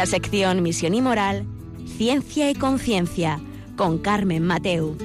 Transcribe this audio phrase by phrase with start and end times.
[0.00, 1.44] La sección Misión y Moral,
[1.84, 3.38] Ciencia y Conciencia,
[3.76, 4.96] con Carmen Mateu.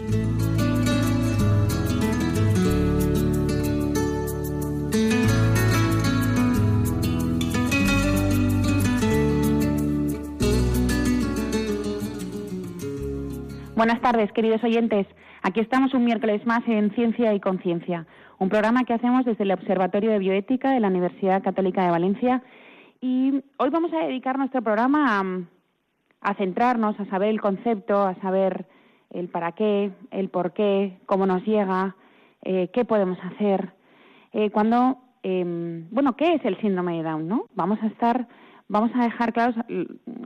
[13.76, 15.07] Buenas tardes, queridos oyentes.
[15.41, 18.07] Aquí estamos un miércoles más en Ciencia y Conciencia,
[18.40, 22.41] un programa que hacemos desde el Observatorio de Bioética de la Universidad Católica de Valencia.
[23.01, 25.21] Y hoy vamos a dedicar nuestro programa
[26.21, 28.65] a, centrarnos, a saber el concepto, a saber
[29.12, 31.96] el para qué, el por qué, cómo nos llega,
[32.43, 33.73] eh, qué podemos hacer.
[34.34, 37.27] Eh, cuando, em, bueno, ¿qué es el síndrome de Down?
[37.27, 37.46] ¿no?
[37.54, 38.27] Vamos a estar,
[38.68, 39.55] vamos a dejar claros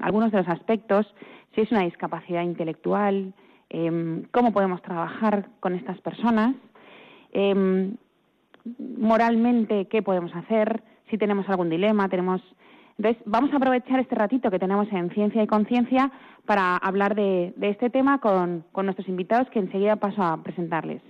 [0.01, 1.13] algunos de los aspectos
[1.55, 3.33] si es una discapacidad intelectual,
[3.69, 6.55] em, cómo podemos trabajar con estas personas,
[7.33, 7.95] em,
[8.97, 12.41] moralmente qué podemos hacer, si tenemos algún dilema, tenemos...
[12.97, 16.11] Entonces, vamos a aprovechar este ratito que tenemos en Ciencia y Conciencia
[16.45, 21.01] para hablar de, este tema con nuestros invitados que enseguida paso a presentarles.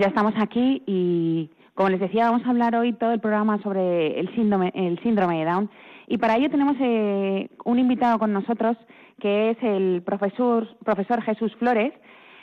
[0.00, 4.18] Ya estamos aquí y, como les decía, vamos a hablar hoy todo el programa sobre
[4.18, 5.70] el síndrome, el síndrome de Down.
[6.08, 8.78] Y para ello tenemos eh, un invitado con nosotros,
[9.20, 11.92] que es el profesor, profesor Jesús Flores,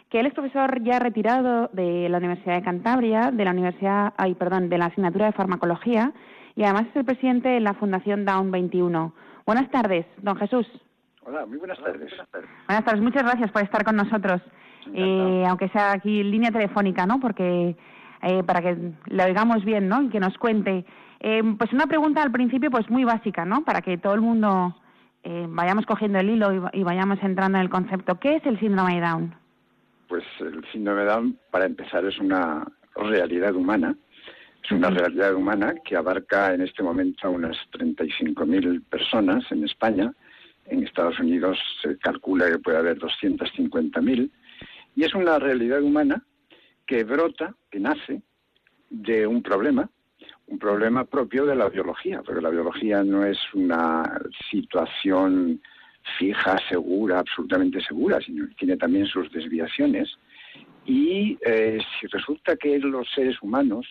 [0.10, 4.36] que él es profesor ya retirado de la Universidad de Cantabria, de la Universidad, ay,
[4.36, 6.14] perdón, de la asignatura de farmacología,
[6.56, 9.14] y además es el presidente de la Fundación Down 21.
[9.48, 10.68] Buenas tardes, don Jesús.
[11.26, 12.14] Hola, muy buenas tardes.
[12.68, 14.42] Buenas tardes, muchas gracias por estar con nosotros
[14.94, 17.20] eh, aunque sea aquí en línea telefónica, ¿no?
[17.20, 17.76] Porque
[18.22, 20.02] eh, para que lo oigamos bien, ¿no?
[20.04, 20.86] Y que nos cuente.
[21.20, 23.64] Eh, pues una pregunta al principio, pues muy básica, ¿no?
[23.64, 24.76] Para que todo el mundo
[25.24, 28.20] eh, vayamos cogiendo el hilo y, vayamos entrando en el concepto.
[28.20, 29.36] ¿Qué es el síndrome de Down?
[30.08, 32.66] Pues el síndrome de Down, para empezar, es una
[32.96, 33.96] realidad humana.
[34.64, 40.12] Es una realidad humana que abarca en este momento a unas 35.000 personas en España.
[40.66, 44.30] En Estados Unidos se calcula que puede haber 250.000
[44.98, 46.26] y es una realidad humana
[46.88, 48.24] que brota, que nace
[48.90, 49.88] de un problema,
[50.48, 54.20] un problema propio de la biología, porque la biología no es una
[54.50, 55.62] situación
[56.18, 60.18] fija, segura, absolutamente segura, sino que tiene también sus desviaciones.
[60.88, 63.86] Y eh, si resulta que los seres humanos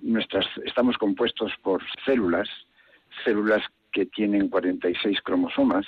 [0.00, 2.48] nuestras, estamos compuestos por células,
[3.24, 5.86] células que tienen 46 cromosomas,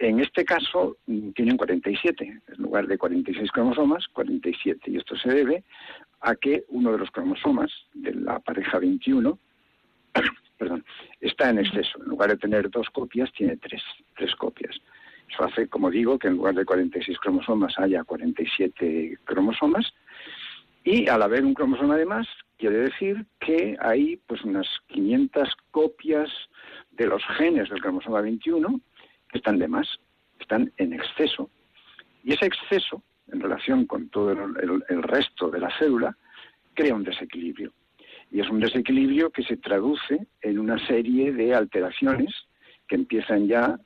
[0.00, 4.90] en este caso mm, tienen 47, en lugar de 46 cromosomas, 47.
[4.90, 5.62] Y esto se debe
[6.20, 9.38] a que uno de los cromosomas de la pareja 21
[10.58, 10.84] perdón,
[11.20, 11.98] está en exceso.
[12.02, 13.82] En lugar de tener dos copias, tiene tres,
[14.16, 14.76] tres copias.
[15.30, 19.92] Eso hace, como digo, que en lugar de 46 cromosomas haya 47 cromosomas.
[20.82, 22.26] Y al haber un cromosoma de más,
[22.56, 26.30] quiere decir que hay pues unas 500 copias
[26.92, 28.80] de los genes del cromosoma 21
[29.32, 29.88] están de más,
[30.38, 31.50] están en exceso.
[32.24, 36.16] Y ese exceso, en relación con todo el, resto de la célula,
[36.74, 37.72] crea un desequilibrio.
[38.30, 42.32] Y es un desequilibrio que se traduce en una serie de alteraciones
[42.86, 43.78] que empiezan ya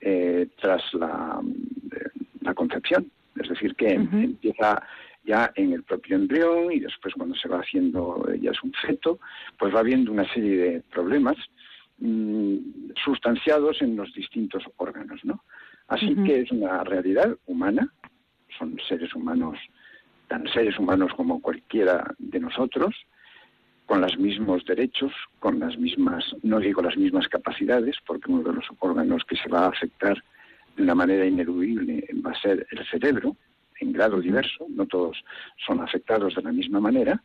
[0.00, 1.40] eh, tras la,
[2.40, 3.10] la, concepción.
[3.40, 4.82] Es decir, que empieza
[5.24, 9.18] ya en el propio embrión y después cuando se va haciendo ya es un feto,
[9.58, 11.36] pues va habiendo una serie de problemas
[13.04, 15.42] sustanciados en los distintos órganos, ¿no?
[15.88, 17.92] Así que es una realidad humana,
[18.58, 19.58] son seres humanos,
[20.28, 22.94] tan seres humanos como cualquiera de nosotros,
[23.86, 28.54] con los mismos derechos, con las mismas, no digo las mismas capacidades, porque uno de
[28.54, 30.22] los órganos que se va a afectar
[30.76, 33.36] de una manera ineludible va a ser el cerebro,
[33.80, 35.22] en grado diverso, no todos
[35.64, 37.22] son afectados de la misma manera,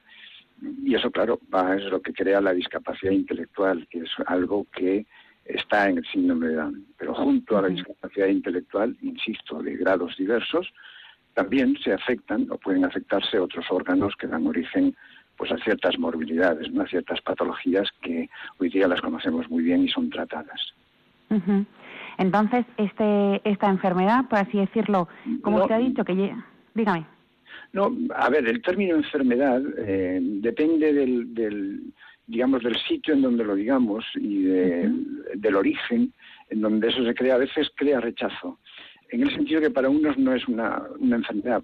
[0.62, 1.40] Y eso, claro,
[1.78, 5.06] es lo que crea la discapacidad intelectual, que es algo que
[5.46, 6.86] está en el síndrome de Down.
[6.98, 10.72] Pero junto a la discapacidad intelectual, insisto, de grados diversos,
[11.34, 14.96] también se afectan o pueden afectarse otros órganos que dan origen
[15.38, 18.30] pues a ciertas morbilidades, a ciertas patologías que
[18.60, 20.74] hoy día las conocemos muy bien y son tratadas.
[22.18, 25.08] Entonces, este, esta enfermedad, por así decirlo,
[25.42, 26.36] como usted ha dicho, que
[26.76, 27.06] dígame.
[27.74, 31.94] No, a ver, el término enfermedad eh, depende del,
[32.28, 36.14] digamos, del sitio en donde lo digamos y del origen
[36.50, 37.36] en donde eso se crea.
[37.36, 38.60] A veces crea rechazo,
[39.10, 41.64] en el sentido que para unos no es una, una enfermedad.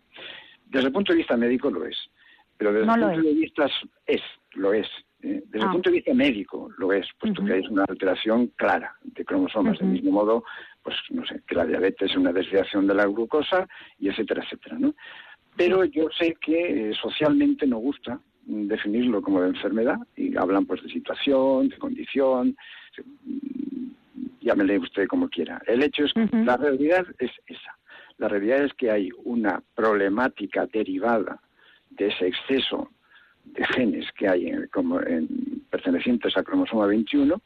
[0.66, 1.98] Desde el punto de vista médico lo es,
[2.58, 3.70] pero desde el punto de vista
[4.06, 4.22] es,
[4.54, 4.88] lo es.
[5.22, 5.72] Eh, desde el ah.
[5.72, 9.80] punto de vista médico lo es, puesto que hay una alteración clara de cromosomas.
[9.80, 10.44] Del mismo modo,
[10.84, 13.68] pues no sé, que la diabetes es una desviación de la glucosa
[14.00, 14.94] y etcétera, etcétera, ¿no?
[15.58, 20.82] Pero yo sé que eh, socialmente no gusta definirlo como de enfermedad y hablan pues
[20.84, 22.56] de situación, de condición,
[23.26, 23.88] mm,
[24.42, 25.62] llámele usted como quiera.
[25.68, 27.78] El hecho es que la realidad es esa.
[28.18, 31.42] La realidad es que hay una problemática derivada
[31.90, 32.90] de ese exceso
[33.46, 35.28] de genes que hay en, como en,
[35.70, 37.42] pertenecientes al cromosoma 21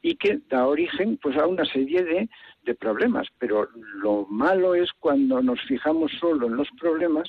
[0.00, 2.28] y que da origen pues a una serie de,
[2.64, 3.26] de problemas.
[3.38, 3.68] Pero
[4.02, 7.28] lo malo es cuando nos fijamos solo en los problemas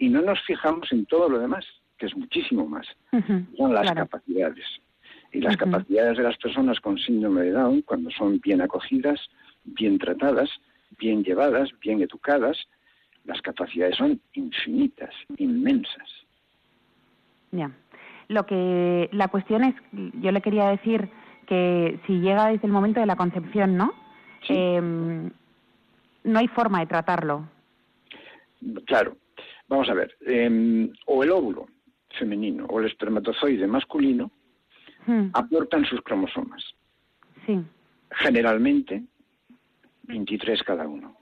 [0.00, 1.64] y no nos fijamos en todo lo demás,
[1.98, 2.86] que es muchísimo más.
[3.56, 4.64] Son las capacidades.
[5.30, 9.20] Y las capacidades de las personas con síndrome de Down, cuando son bien acogidas,
[9.62, 10.48] bien tratadas,
[10.98, 12.56] bien llevadas, bien educadas,
[13.26, 16.08] las capacidades son infinitas, inmensas.
[17.52, 17.70] Ya.
[18.28, 21.10] Lo que la cuestión es, yo le quería decir
[21.46, 23.92] que si llega desde el momento de la concepción, ¿no?
[24.48, 25.30] Em,
[26.24, 27.46] no hay forma de tratarlo.
[28.86, 29.16] Claro,
[29.70, 31.68] Vamos a ver, em, o el óvulo
[32.18, 34.32] femenino o el espermatozoide masculino
[35.06, 35.28] hmm.
[35.32, 36.74] aportan sus cromosomas.
[37.46, 37.56] Sí.
[38.10, 39.04] Generalmente
[40.02, 41.16] 23 cada uno.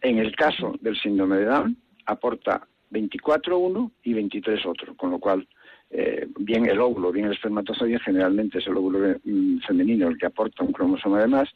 [0.00, 5.18] En el caso del síndrome de Down, aporta 24 uno y 23 otro, con lo
[5.18, 5.48] cual
[5.90, 10.26] eh, bien el óvulo, bien el espermatozoide, generalmente es el óvulo mm, femenino el que
[10.26, 11.48] aporta un cromosoma de más.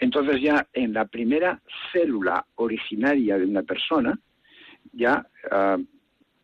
[0.00, 1.62] Entonces ya en la primera
[1.92, 4.18] célula originaria de una persona,
[4.92, 5.78] ya ah,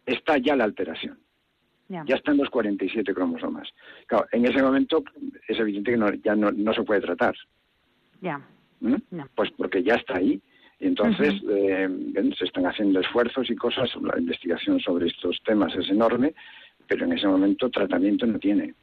[0.06, 1.18] está ya la alteración.
[2.06, 3.68] Ya están los 47 cromosomas.
[4.06, 5.04] Claro, en ese momento
[5.46, 7.34] es evidente que ya no, se puede tratar.
[8.22, 8.40] Ya.
[8.80, 8.96] ¿Mm?
[9.34, 10.40] Pues porque ya está ahí.
[10.80, 11.88] Y entonces eh,
[12.38, 13.90] se están haciendo esfuerzos y cosas.
[14.00, 16.34] La investigación sobre estos temas es enorme,
[16.88, 18.74] pero en ese momento tratamiento no tiene.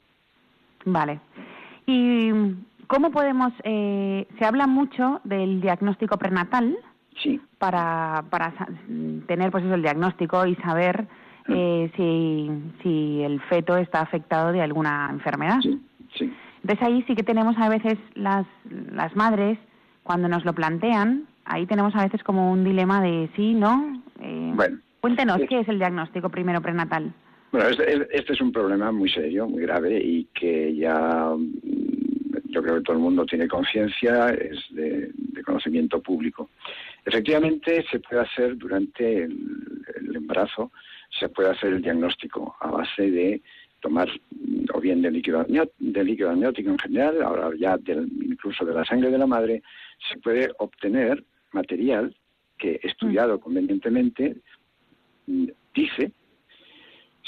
[0.86, 1.20] Vale.
[1.88, 2.30] ¿Y
[2.86, 3.54] cómo podemos.?
[3.64, 6.78] Eh, se habla mucho del diagnóstico prenatal.
[7.22, 7.40] Sí.
[7.58, 8.54] Para, para
[9.28, 11.04] tener pues eso, el diagnóstico y saber
[11.48, 11.54] mm.
[11.54, 15.60] eh, si, si el feto está afectado de alguna enfermedad.
[15.62, 15.80] Sí,
[16.18, 16.34] sí.
[16.62, 18.46] Entonces ahí sí que tenemos a veces las,
[18.92, 19.58] las madres,
[20.04, 24.02] cuando nos lo plantean, ahí tenemos a veces como un dilema de sí, ¿no?
[24.22, 24.80] Eh, bueno.
[25.02, 27.14] Cuéntenos, ¿qué es el diagnóstico primero prenatal?
[27.52, 31.34] Bueno, este, este, es un problema muy serio, muy grave y que ya
[32.46, 35.12] yo creo que todo el mundo tiene conciencia, es de,
[35.46, 36.50] conocimiento público.
[37.10, 40.72] Efectivamente, se puede hacer durante el, embarazo,
[41.20, 43.42] se puede hacer el diagnóstico a base de
[43.80, 44.08] tomar
[44.72, 49.10] o bien de líquido, de líquido amniótico en general, ahora ya incluso de la sangre
[49.10, 49.64] de la madre,
[50.08, 52.16] se puede obtener material
[52.60, 54.36] que estudiado convenientemente
[55.74, 56.12] dice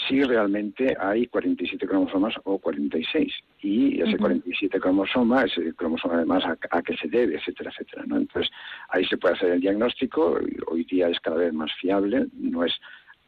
[0.07, 3.33] si realmente hay 47 cromosomas o 46.
[3.61, 8.03] Y ese 47 cromosoma, ese cromosoma además a, qué se debe, etcétera, etcétera.
[8.07, 8.17] ¿no?
[8.17, 8.51] Entonces
[8.89, 12.73] ahí se puede hacer el diagnóstico, hoy día es cada vez más fiable, no es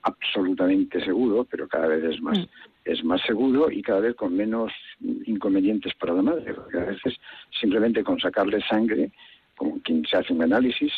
[0.03, 2.45] absolutamente seguro, pero cada vez es más, mm.
[2.85, 4.71] es más seguro y cada vez con menos
[5.25, 7.15] inconvenientes para la madre, porque a veces
[7.59, 9.11] simplemente con sacarle sangre,
[9.55, 10.91] como quien se hace un análisis,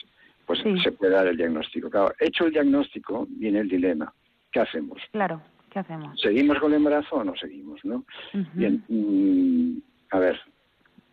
[0.45, 1.89] pues se puede dar el diagnóstico.
[1.89, 4.13] Claro, hecho el diagnóstico, viene el dilema.
[4.51, 5.01] ¿Qué hacemos?
[5.11, 5.41] Claro.
[5.75, 6.17] ¿Qué hacemos?
[6.21, 7.83] ¿Seguimos con el embarazo o no seguimos?
[7.83, 8.05] ¿no?
[8.53, 9.77] Bien, mm,
[10.09, 10.39] a ver,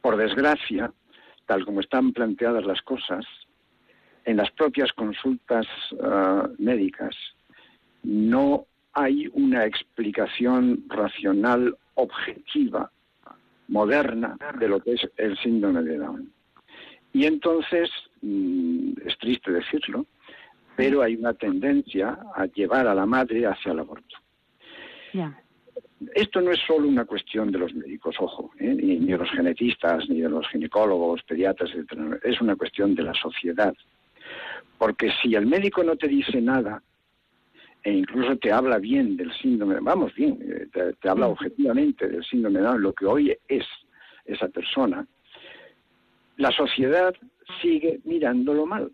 [0.01, 0.93] por desgracia,
[1.47, 3.25] tal como están planteadas las cosas,
[4.25, 5.67] en las propias consultas
[6.01, 7.17] ah, médicas
[8.05, 12.89] no hay una explicación racional objetiva,
[13.67, 16.33] moderna, de lo que es el síndrome de Down.
[17.13, 17.91] Y entonces,
[18.21, 20.07] mm, es triste decirlo,
[20.77, 24.22] pero hay una tendencia a llevar a la madre hacia el aborto.
[26.15, 28.75] Esto no es solo una cuestión de los médicos, ojo, ¿eh?
[28.75, 32.19] ni, de los genetistas, ni de los ginecólogos, pediatras, etc.
[32.23, 33.75] Es una cuestión de la sociedad.
[34.79, 36.83] Porque si el médico no te dice nada
[37.85, 42.61] e incluso te habla bien del síndrome, vamos bien, eh, te, habla objetivamente del síndrome
[42.61, 43.65] de Down, lo que hoy es
[44.25, 45.07] esa persona,
[46.37, 47.15] la sociedad
[47.61, 48.91] sigue mirándolo mal.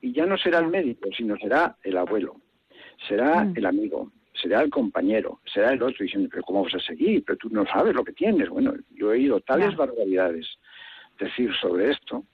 [0.00, 2.40] Y ya no será el médico, sino será el abuelo,
[3.08, 3.54] será mm.
[3.56, 4.10] el amigo,
[4.42, 7.22] será el compañero, será el otro, diciendo, pero ¿cómo vas a seguir?
[7.24, 8.48] Pero tú no sabes lo que tienes.
[8.48, 10.46] Bueno, yo he oído tales barbaridades
[11.18, 12.24] decir sobre esto,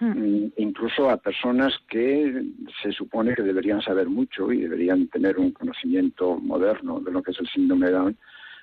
[0.00, 0.06] hmm.
[0.06, 2.44] mm, incluso a personas que
[2.82, 7.32] se supone que deberían saber mucho y deberían tener un conocimiento moderno de lo que
[7.32, 8.16] es el síndrome de Down,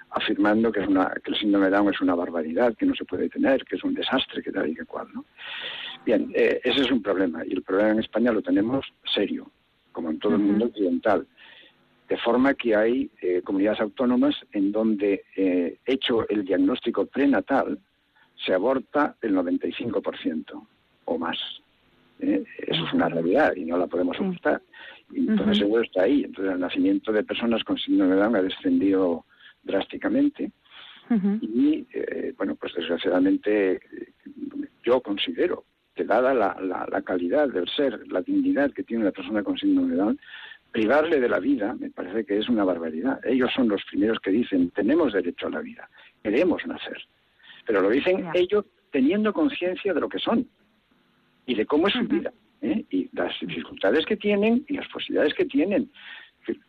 [0.10, 3.06] afirmando que, es una, que el síndrome de Down es una barbaridad, que no se
[3.06, 5.08] puede tener, que es un desastre, que tal y que cual.
[5.14, 5.26] ¿no?
[6.06, 9.52] Bien, eh, ese es un problema y el problema en España lo tenemos serio,
[9.92, 11.28] como en todo el mundo occidental.
[12.12, 17.80] De forma que hay eh, comunidades autónomas en donde, eh, hecho el diagnóstico prenatal,
[18.36, 20.68] se aborta el 95%
[21.06, 21.38] o más.
[22.20, 22.44] ¿eh?
[22.68, 24.62] Eso es una realidad y no la podemos ocultar.
[25.14, 26.26] Entonces seguro está ahí.
[26.26, 29.24] Entonces el nacimiento de personas con síndrome de Down ha descendido
[29.64, 30.52] drásticamente.
[31.42, 31.88] Y
[32.38, 33.80] bueno, pues desgraciadamente
[34.84, 35.64] yo considero
[35.96, 36.58] que dada la,
[36.90, 40.20] la, calidad del ser, la dignidad que tiene la persona con síndrome de Down,
[40.72, 43.20] privarle de la vida me parece que es una barbaridad.
[43.26, 45.90] Ellos son los primeros que dicen tenemos derecho a la vida,
[46.24, 46.98] queremos nacer.
[47.66, 50.48] Pero lo dicen ellos teniendo conciencia de lo que son
[51.46, 52.86] y de cómo es su vida ¿eh?
[52.90, 55.92] y las dificultades que tienen y las posibilidades que tienen.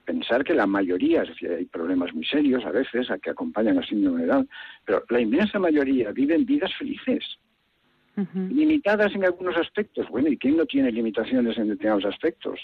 [0.05, 3.79] Pensar que la mayoría, es decir, hay problemas muy serios a veces a que acompañan
[3.79, 4.49] al síndrome de Down,
[4.85, 7.25] pero la inmensa mayoría viven vidas felices,
[8.35, 10.07] limitadas en algunos aspectos.
[10.11, 12.61] Bueno, ¿y quién no tiene limitaciones en determinados aspectos?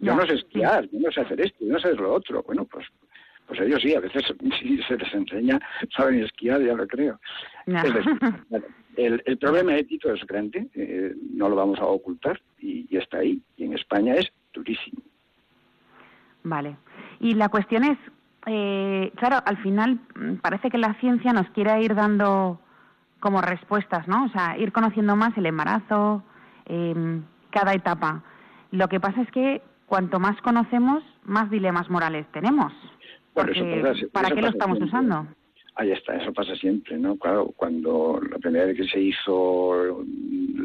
[0.00, 2.42] Yo no sé esquiar, yo no sé hacer esto, yo no sé hacer lo otro.
[2.42, 2.86] Bueno, pues
[3.50, 4.22] pues ellos sí, a veces
[4.60, 5.58] si se les enseña,
[5.96, 7.18] saben esquiar, ya lo creo.
[8.96, 13.42] el, problema ético es grande, eh, no lo vamos a ocultar y, está ahí.
[13.56, 15.02] Y en España es durísimo.
[16.44, 16.76] Vale.
[17.18, 17.98] Y la cuestión es,
[18.46, 22.60] eh, claro, al final mm, parece que la ciencia nos quiere ir dando
[23.18, 24.26] como respuestas, ¿no?
[24.26, 26.22] O sea, ir conociendo más el embarazo,
[26.66, 28.22] em, cada etapa.
[28.70, 32.72] Lo que pasa es que cuanto más conocemos, más dilemas morales tenemos.
[33.34, 35.26] ¿Para qué lo estamos usando?
[35.74, 37.16] Ahí está, eso pasa siempre, ¿no?
[37.16, 40.04] Claro, cuando la primera vez que se hizo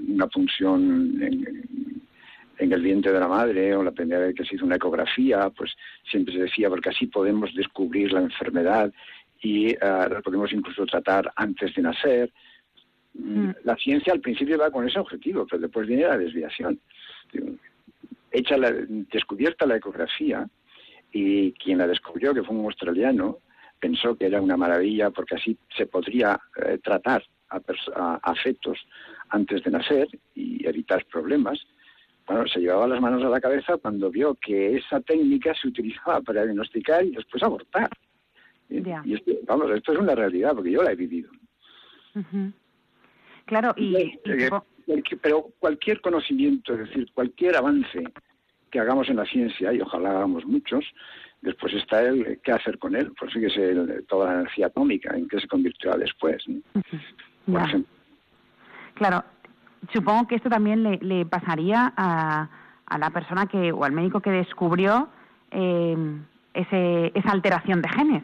[0.09, 4.65] una punción en, el vientre de la madre o la primera vez que se hizo
[4.65, 5.73] una ecografía, pues
[6.09, 8.93] siempre se decía, porque así podemos descubrir la enfermedad
[9.41, 12.31] y uh, la podemos incluso tratar antes de nacer.
[13.15, 13.49] Mm.
[13.63, 16.79] La ciencia al principio va con ese objetivo, pero después viene la desviación.
[18.31, 20.47] Hecha la, descubierta la ecografía,
[21.11, 23.39] y quien la descubrió, que fue un australiano,
[23.79, 28.77] pensó que era una maravilla porque así se podría eh, tratar a, fetos
[29.29, 31.59] antes de nacer y evitar problemas.
[32.27, 36.19] Bueno, se llevaba las manos a la cabeza cuando vio que esa técnica se utilizaba
[36.21, 37.89] para diagnosticar y después abortar.
[38.67, 41.29] Y esto, vamos, esto es una realidad porque yo la he vivido.
[43.45, 44.19] Claro, y,
[45.21, 48.03] pero cualquier conocimiento, es decir, cualquier avance
[48.69, 50.83] que hagamos en la ciencia, y ojalá hagamos muchos,
[51.41, 55.39] después está el qué hacer con él, pues fíjese toda la energía atómica, en qué
[55.39, 56.43] se convirtió después.
[58.95, 59.23] Claro,
[59.93, 62.49] supongo que esto también le, pasaría a,
[62.85, 65.09] a, la persona que, o al médico que descubrió
[65.51, 65.95] eh,
[66.53, 68.23] ese, esa alteración de genes.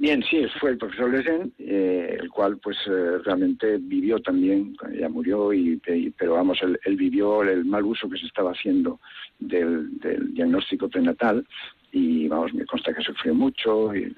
[0.00, 5.08] Bien, sí, fue el profesor Lesen, eh, el cual pues eh, realmente vivió también, ya
[5.08, 5.80] murió, y,
[6.16, 9.00] pero vamos, él, vivió el mal uso que se estaba haciendo
[9.40, 9.98] del,
[10.34, 11.44] diagnóstico prenatal
[11.90, 14.14] y vamos, me consta que sufrió mucho y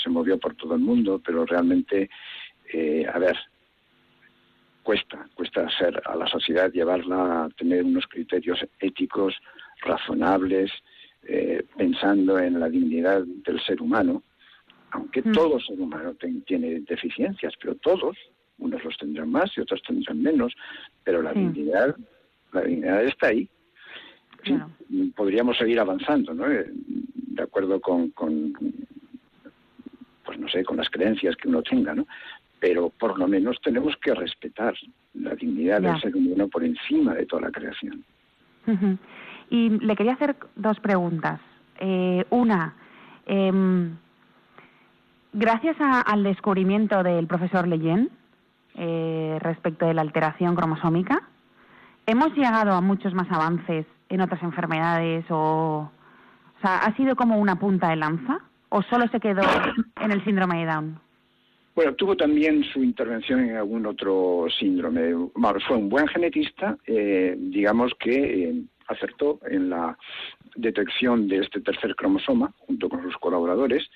[0.00, 2.08] se movió por todo el mundo, pero realmente,
[2.72, 3.36] eh, a ver,
[4.84, 9.34] cuesta, cuesta hacer a la sociedad llevarla a tener unos criterios éticos
[9.80, 10.70] razonables,
[11.76, 14.22] pensando en la dignidad del ser humano
[14.90, 15.32] aunque mm.
[15.32, 16.14] todo ser humano
[16.46, 18.16] tiene deficiencias, pero todos,
[18.58, 20.54] unos los tendrán más y otros tendrán menos,
[21.04, 21.96] pero la dignidad,
[22.52, 23.48] la dignidad está ahí.
[25.14, 26.50] podríamos seguir avanzando, ¿no?
[26.50, 28.52] Eh, de acuerdo con, con,
[30.24, 32.06] pues no sé, con las creencias que uno tenga, ¿no?
[32.58, 34.74] Pero por lo menos tenemos que respetar
[35.14, 38.04] la dignidad del ser humano por encima de toda la creación.
[39.50, 41.40] Y le quería hacer dos preguntas.
[41.80, 42.74] Eh, una,
[43.26, 43.52] eh,
[45.32, 48.10] Gracias al descubrimiento del profesor Leyen
[48.74, 51.28] eh, respecto de la alteración cromosómica,
[52.06, 55.90] hemos llegado a muchos más avances en otras enfermedades o,
[56.56, 58.38] o sea, ¿ha sido como una punta de lanza
[58.70, 59.42] o solo se quedó
[60.00, 61.00] en el síndrome de Down?
[61.74, 65.12] Bueno, tuvo también su intervención en algún otro síndrome.
[65.66, 69.96] fue un buen genetista, eh, digamos que eh, acertó en la
[70.56, 73.88] detección de este tercer cromosoma junto con sus colaboradores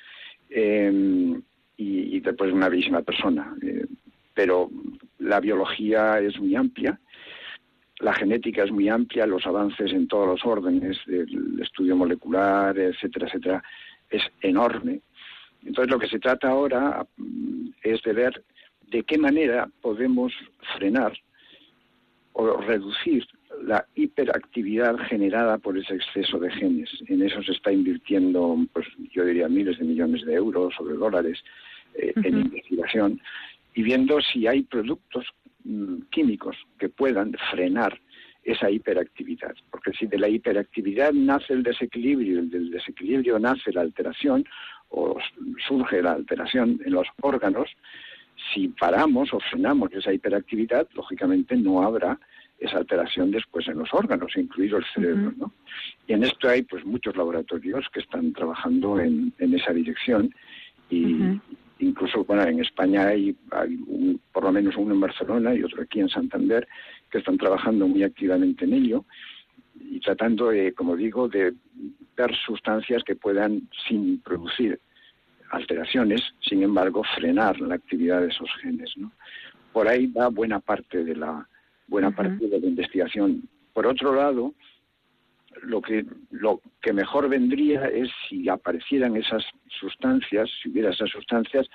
[0.55, 1.41] eh,
[1.77, 3.55] y, después una bellísima persona.
[3.63, 3.87] Eh,
[4.35, 4.71] pero
[5.19, 6.99] la biología es muy amplia,
[7.99, 13.27] la genética es muy amplia, los avances en todos los órdenes, el estudio molecular, etcétera,
[13.27, 13.63] etcétera,
[14.11, 15.01] es enorme.
[15.65, 18.45] Entonces lo que se trata ahora mm, es de ver
[18.91, 20.33] de qué manera podemos
[20.77, 21.13] frenar
[22.33, 23.27] o reducir
[23.63, 26.91] la hiperactividad generada por ese exceso de genes.
[27.09, 30.95] En eso se está invirtiendo, pues yo diría miles de millones de euros o de
[30.95, 31.43] dólares
[31.95, 33.21] eh, en investigación
[33.75, 35.27] y viendo si hay productos
[35.65, 37.99] mm, químicos que puedan frenar
[38.45, 39.55] esa hiperactividad.
[39.71, 44.45] Porque si de la hiperactividad nace el desequilibrio y del desequilibrio nace la alteración
[44.89, 45.17] o
[45.67, 47.71] surge la alteración en los órganos,
[48.53, 52.19] si paramos o frenamos esa hiperactividad, lógicamente no habrá
[52.63, 55.33] esa alteración después en los órganos, incluido el cerebro.
[55.37, 55.53] ¿no?
[56.07, 60.33] Y en esto hay pues muchos laboratorios que están trabajando en, esa dirección
[60.89, 61.41] y
[61.81, 63.37] incluso bueno, en España hay,
[64.33, 66.69] por lo menos uno en Barcelona y otro aquí en Santander
[67.11, 69.05] que están trabajando muy activamente en ello
[69.81, 71.55] y tratando, de, como digo, de
[72.17, 74.79] dar sustancias que puedan, sin producir
[75.51, 78.93] alteraciones, sin embargo, frenar la actividad de esos genes.
[78.97, 79.11] ¿no?
[79.73, 81.49] Por ahí va buena parte de la
[81.93, 83.49] buena parte de la investigación.
[83.75, 84.55] Por otro lado,
[85.63, 89.45] lo que lo que mejor vendría es si aparecieran esas
[89.81, 91.69] sustancias, si hubiera esas sustancias,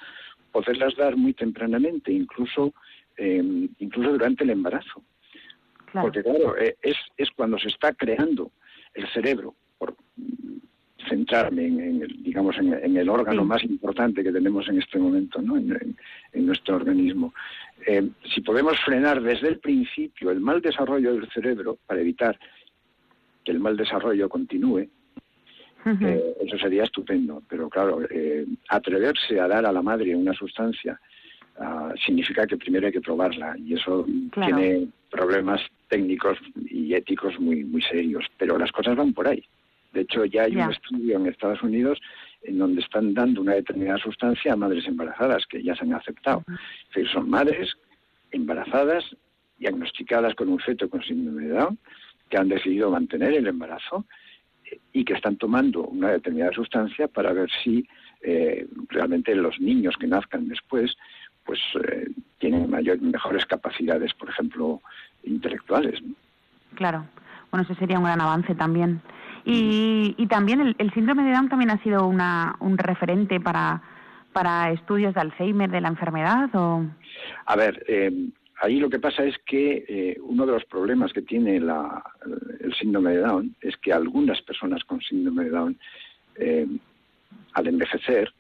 [0.52, 2.74] poderlas dar muy tempranamente, incluso
[3.16, 5.04] eh, incluso durante el embarazo.
[5.94, 8.52] Porque claro, eh, es, es cuando se está creando
[8.94, 9.96] el cerebro, por
[11.08, 15.58] centrarme en, el, digamos, en, el órgano más importante que tenemos en este momento, ¿no?
[15.58, 15.96] en,
[16.34, 17.34] nuestro organismo.
[17.86, 22.38] Eh, si podemos frenar desde el principio el mal desarrollo del cerebro para evitar
[23.44, 24.88] que el mal desarrollo continúe,
[25.86, 27.42] eh, eso sería estupendo.
[27.50, 28.00] Pero claro,
[28.70, 31.00] atreverse a dar a la madre una sustancia
[31.60, 36.38] ah, significa que primero hay que probarla y eso tiene problemas técnicos
[36.70, 39.44] y éticos muy, muy serios, pero las cosas van por ahí.
[39.94, 42.00] De hecho, ya hay un estudio en Estados Unidos
[42.44, 46.44] en donde están dando una determinada sustancia a madres embarazadas que ya se han aceptado.
[46.48, 47.74] Es decir, son madres
[48.32, 49.04] embarazadas,
[49.58, 51.80] diagnosticadas con un feto con síndrome de Down,
[52.30, 54.06] que han decidido mantener el embarazo
[54.66, 57.88] eh, y que están tomando una determinada sustancia para ver si
[58.22, 60.96] eh, realmente los niños que nazcan después
[61.46, 64.82] pues eh, tienen mayor, mejores capacidades, por ejemplo,
[65.24, 66.02] intelectuales.
[66.76, 67.06] Claro.
[67.50, 69.02] Bueno, ese sería un gran avance también.
[69.50, 73.82] Y, y también el, síndrome de Down también ha sido una, un referente para,
[74.34, 76.86] para estudios de Alzheimer de la enfermedad o
[77.46, 78.12] a ver eh,
[78.60, 82.04] ahí lo que pasa es que eh, uno de los problemas que tiene la,
[82.60, 85.80] el síndrome de Down es que algunas personas con síndrome de Down
[87.54, 88.34] al envejecer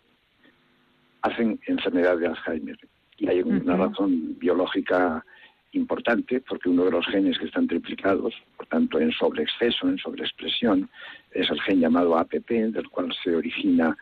[1.21, 2.77] hacen enfermedad de Alzheimer.
[3.17, 5.23] Y hay una razón biológica
[5.77, 10.89] importante porque uno de los genes que están triplicados, por tanto en sobreexceso, en sobreexpresión,
[11.31, 13.95] es el gen llamado APP, del cual se origina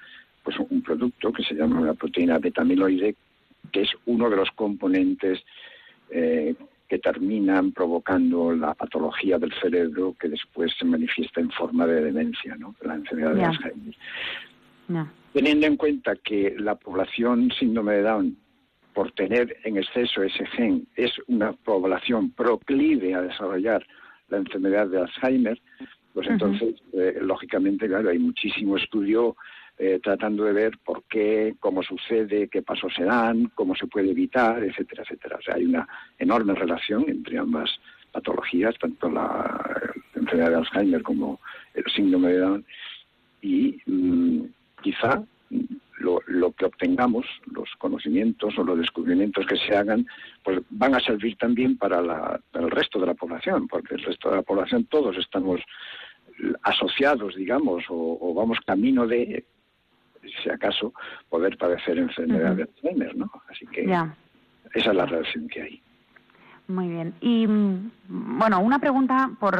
[0.44, 3.16] pues un producto que se llama la proteína betamiloide,
[3.72, 5.44] que es uno de los componentes
[6.10, 6.56] eh,
[6.88, 12.56] que terminan provocando la patología del cerebro que después se manifiesta en forma de demencia,
[12.56, 12.76] ¿no?
[12.82, 13.96] la enfermedad de Alzheimer.
[15.34, 18.38] Teniendo en cuenta que la población síndrome de Down
[18.96, 23.86] por tener en exceso ese gen, es una población proclive a desarrollar
[24.30, 25.62] la enfermedad de Alzheimer,
[26.14, 29.36] pues entonces, eh, lógicamente, claro, hay muchísimo estudio
[29.78, 34.12] eh, tratando de ver por qué, cómo sucede, qué pasos se dan, cómo se puede
[34.12, 35.36] evitar, etcétera, etcétera.
[35.40, 35.86] O sea, hay una
[36.18, 37.70] enorme relación entre ambas
[38.14, 41.42] patologías, tanto la, enfermedad de Alzheimer como
[41.74, 42.66] el síndrome de Down,
[43.42, 44.46] y mm,
[44.82, 45.22] quizá
[46.00, 50.06] lo, que obtengamos, los conocimientos o los descubrimientos que se hagan,
[50.44, 54.38] pues van a servir también para, el resto de la población, porque el resto de
[54.38, 55.62] la población todos estamos
[56.64, 59.46] asociados, digamos, o, vamos camino de,
[60.44, 60.94] si acaso,
[61.30, 63.32] poder padecer enfermedad de Alzheimer, ¿no?
[63.50, 65.82] Así que esa es la relación que hay.
[66.68, 67.14] Muy bien.
[67.22, 69.56] Y, mm, bueno, una pregunta por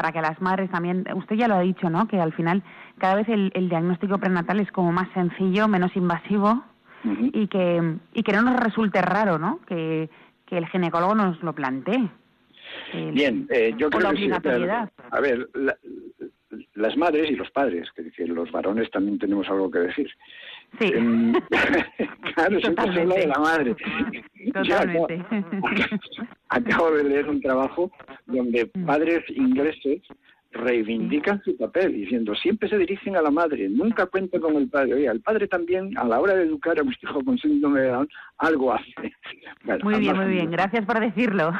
[0.00, 2.08] para que las madres también, usted ya lo ha dicho, ¿no?
[2.08, 2.62] Que al final
[2.96, 6.64] cada vez el, diagnóstico prenatal es como más sencillo, menos invasivo
[7.04, 9.60] y que y que no nos resulte raro, ¿no?
[9.66, 10.08] Que,
[10.50, 12.08] el ginecólogo nos lo plantee.
[13.12, 14.72] Bien, eh, yo creo que
[15.10, 15.48] a ver,
[16.74, 20.10] las madres y los padres, que, los varones también tenemos algo que decir.
[20.78, 20.92] Sí.
[20.94, 21.32] Em,
[22.34, 23.76] claro, siempre se habla de la madre.
[24.52, 25.24] Totalmente.
[26.48, 27.90] acabo, de leer un trabajo
[28.26, 28.84] donde mm.
[28.84, 30.02] padres ingleses
[30.52, 34.94] reivindican su papel, diciendo siempre se dirigen a la madre, nunca cuentan con el padre.
[34.94, 37.88] Oye, el padre también, a la hora de educar a un hijo con síndrome de
[37.88, 38.08] Down,
[38.38, 38.92] algo hace.
[39.82, 41.52] muy bien, muy bien, gracias por decirlo.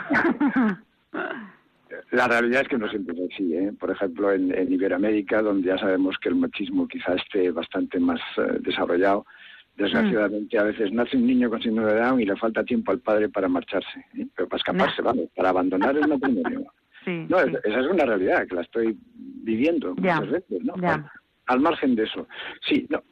[2.10, 3.54] La realidad es que no siempre es así.
[3.54, 3.72] ¿eh?
[3.78, 8.58] Por ejemplo, en, Iberoamérica, donde ya sabemos que el machismo quizá esté bastante más eh,
[8.60, 9.26] desarrollado,
[9.76, 13.00] desgraciadamente a veces nace un niño con síndrome de Down y le falta tiempo al
[13.00, 14.26] padre para marcharse, ¿eh?
[14.34, 16.66] pero para escaparse, vale, para abandonar el matrimonio.
[17.06, 20.74] No, esa es una realidad que la estoy viviendo muchas veces, ¿no?
[21.46, 22.28] Al, margen de eso.
[22.68, 23.02] Sí, no.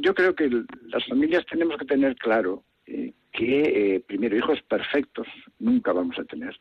[0.00, 0.50] Yo creo que
[0.88, 5.28] las familias tenemos que tener claro eh, que, eh, primero, hijos perfectos
[5.60, 6.58] nunca vamos a tener.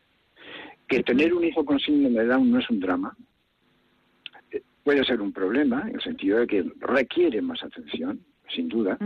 [0.98, 3.16] Que tener un hijo con síndrome de Down no es un drama.
[4.52, 8.20] Eh, puede ser un problema, en el sentido de que requiere más atención,
[8.54, 8.98] sin duda,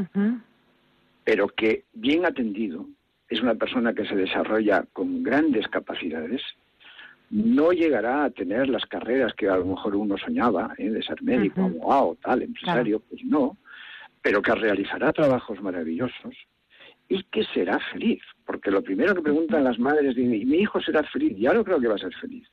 [1.23, 2.85] pero que, bien atendido,
[3.29, 6.41] es una persona que se desarrolla con grandes capacidades
[7.29, 10.89] no llegará a tener las carreras que a lo mejor uno soñaba, ¿eh?
[10.89, 13.57] de ser médico, abogado, tal, empresario, pues no,
[14.21, 16.35] pero que realizará trabajos maravillosos
[17.09, 21.03] y que será feliz, porque lo primero que preguntan las madres es, mi hijo será
[21.03, 21.37] feliz?
[21.37, 22.47] Ya no creo que va a ser feliz.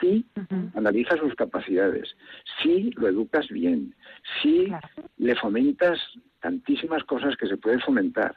[0.00, 0.26] Si
[0.74, 2.14] analiza sus capacidades,
[2.60, 3.94] si lo educas bien,
[4.42, 4.70] si
[5.18, 5.98] le fomentas
[6.40, 8.36] tantísimas cosas que se pueden fomentar.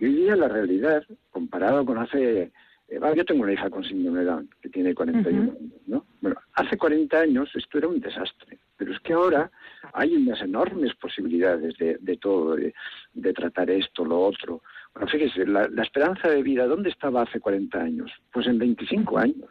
[0.00, 2.52] Y hoy día la realidad, comparado con hace
[2.88, 6.04] eh, yo tengo una hija con síndrome de Down que tiene 41 años, ¿no?
[6.20, 9.50] Bueno, hace 40 años esto era un desastre, pero es que ahora
[9.94, 14.62] hay unas enormes posibilidades de, de todo, de, tratar esto, lo otro.
[15.10, 18.12] Fíjese, la, esperanza de vida, ¿dónde estaba hace 40 años?
[18.32, 19.48] Pues en 25 años.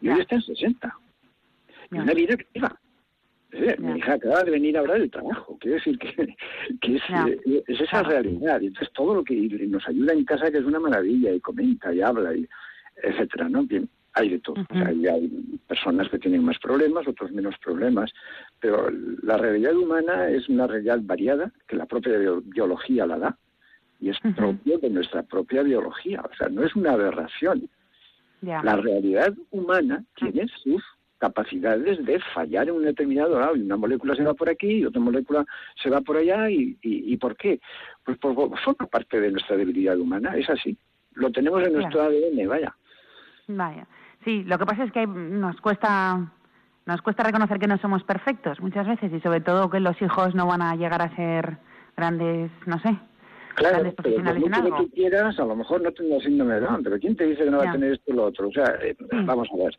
[0.00, 0.98] Y hoy está en 60.
[1.92, 2.80] Y una vida activa.
[3.78, 5.56] Mi hija acaba de venir ahora del trabajo.
[5.60, 6.34] Quiero decir que,
[6.80, 7.02] que es,
[7.46, 8.60] eh, es, esa realidad.
[8.62, 11.94] Y entonces todo lo que nos ayuda en casa, que es una maravilla, y comenta
[11.94, 12.48] y habla, y
[12.96, 13.64] etcétera, ¿no?
[13.64, 14.56] Bien, hay de todo.
[14.70, 15.28] hay, hay,
[15.68, 18.10] personas que tienen más problemas, otros menos problemas,
[18.60, 18.90] pero
[19.22, 23.38] la realidad humana es una realidad variada, que la propia biología la da,
[24.04, 26.20] y es propio de nuestra propia biología.
[26.20, 27.70] O sea, no es una aberración.
[28.42, 30.82] La realidad humana tiene sus
[31.16, 34.84] capacidades de fallar en un determinado lado y una molécula se va por aquí y
[34.84, 35.46] otra molécula
[35.82, 37.60] se va por allá y, y, ¿por qué?
[38.04, 40.76] Pues por, forma parte de nuestra debilidad humana, es así.
[41.14, 42.76] Lo tenemos en nuestro ADN, vaya.
[43.48, 43.86] Vaya.
[44.24, 46.30] Sí, lo que pasa es que nos cuesta
[46.84, 50.34] nos cuesta reconocer que no somos perfectos muchas veces y sobre todo que los hijos
[50.34, 51.56] no van a llegar a ser
[51.96, 52.98] grandes, no sé,
[53.54, 56.82] Claro, pero por mucho que tú quieras, a lo mejor no tengo síndrome de Down,
[56.82, 58.48] pero ¿quién te dice que no va a tener esto o lo otro?
[58.48, 59.76] O sea, eh, vamos a ver.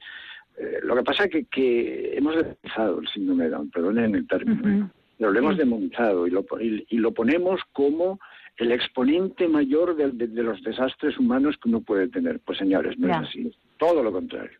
[0.58, 4.28] Eh, lo que pasa es que, que hemos demonizado el síndrome de Down, perdonen el
[4.28, 8.20] término, pero lo hemos demonizado y lo, y, lo ponemos como
[8.58, 12.40] el exponente mayor de, los desastres humanos que uno puede tener.
[12.40, 14.58] Pues señores, no es así, todo lo contrario.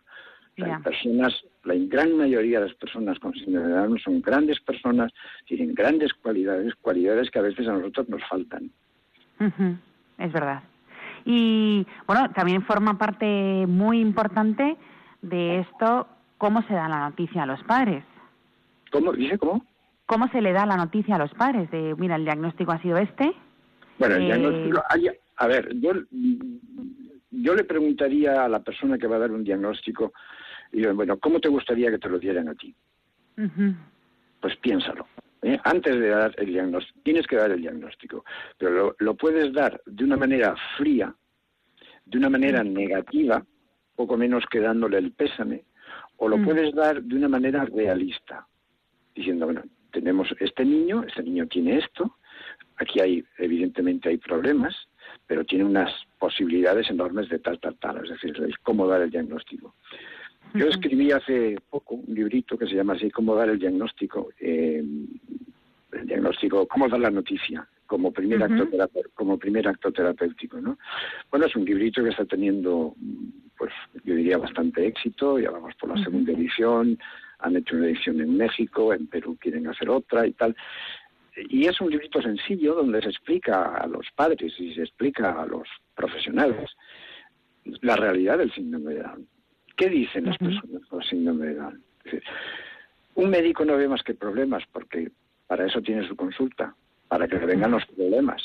[0.58, 5.14] Las personas, la gran mayoría de las personas con síndrome de Down son grandes personas,
[5.46, 8.72] tienen grandes cualidades, cualidades que a veces a nosotros nos faltan.
[10.18, 10.64] Es verdad.
[11.26, 14.78] Y bueno, también forma parte muy importante
[15.22, 18.04] de esto, ¿cómo se da la noticia a los padres?
[18.92, 19.12] ¿Cómo?
[19.14, 19.66] ¿Dice cómo?
[20.06, 21.70] ¿Cómo se le da la noticia a los padres?
[21.72, 23.34] De, mira, el diagnóstico ha sido este.
[23.98, 24.84] Bueno, el eh, diagnóstico...
[25.38, 25.94] a ver, yo,
[27.32, 30.14] yo le preguntaría a la persona que va a dar un diagnóstico,
[30.72, 32.76] y yo, bueno, ¿cómo te gustaría que te lo dieran a ti?
[34.40, 35.08] Pues piénsalo.
[35.46, 35.60] ¿Eh?
[35.64, 38.26] Antes de dar el diagnóstico, tienes que dar el diagnóstico,
[38.58, 41.16] pero lo, lo puedes dar de una manera fría,
[42.06, 43.46] de una manera negativa,
[43.96, 45.66] poco menos que dándole el pésame,
[46.18, 46.46] o lo mm.
[46.46, 48.48] puedes dar de una manera realista,
[49.14, 52.18] diciendo, bueno, tenemos este niño, este niño tiene esto,
[52.78, 54.76] aquí hay, evidentemente hay problemas,
[55.28, 59.12] pero tiene unas posibilidades enormes de tal, tal, tal, es decir, es cómo dar el
[59.12, 59.76] diagnóstico.
[60.54, 64.84] Yo escribí hace poco un librito que se llama así, cómo dar el diagnóstico, eh,
[65.92, 68.68] el diagnóstico, cómo dar la noticia como primer acto
[69.14, 70.80] como primer acto terapéutico, ¿no?
[71.30, 72.96] Bueno, es un librito que está teniendo
[73.58, 73.72] pues
[74.04, 76.98] yo diría bastante éxito, ya vamos por la segunda edición,
[77.40, 80.56] han hecho una edición en México, en Perú quieren hacer otra y tal.
[81.50, 85.46] Y es un librito sencillo donde se explica a los padres y se explica a
[85.46, 86.72] los profesionales
[87.82, 89.28] la realidad del síndrome de Down.
[89.76, 91.84] ¿Qué dicen las personas con síndrome de Down?
[93.16, 95.12] un médico no ve más que problemas porque
[95.48, 96.76] para eso tiene su consulta,
[97.08, 98.42] para que le vengan los problemas.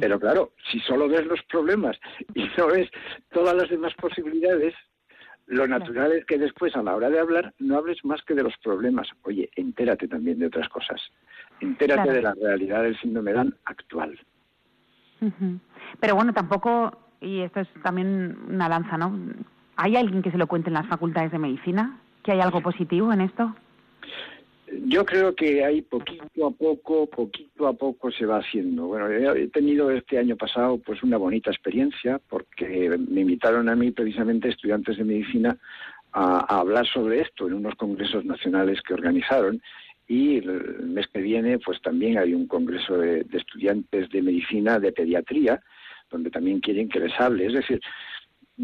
[0.00, 1.98] Pero claro, si solo ves los problemas
[2.34, 2.88] y no ves
[3.32, 4.74] todas las demás posibilidades,
[5.46, 8.42] lo natural es que después, a la hora de hablar, no hables más que de
[8.42, 9.08] los problemas.
[9.22, 11.00] Oye, entérate también de otras cosas.
[11.60, 14.18] Entérate de la realidad del síndrome Down actual.
[16.00, 19.18] Pero bueno, tampoco, y esto es también una lanza, ¿no?
[19.76, 21.98] ¿Hay alguien que se lo cuente en las facultades de medicina?
[22.24, 23.54] que hay algo positivo en esto?
[24.86, 28.86] Yo creo que hay poquito a poco, poquito a poco se va haciendo.
[28.86, 33.92] Bueno, he tenido este año pasado pues una bonita experiencia porque me invitaron a mí
[33.92, 35.56] precisamente estudiantes de medicina
[36.12, 39.62] a, hablar sobre esto en unos congresos nacionales que organizaron
[40.08, 44.92] y el mes que viene pues también hay un congreso de, estudiantes de medicina de
[44.92, 45.60] pediatría
[46.10, 47.46] donde también quieren que les hable.
[47.46, 47.80] Es decir,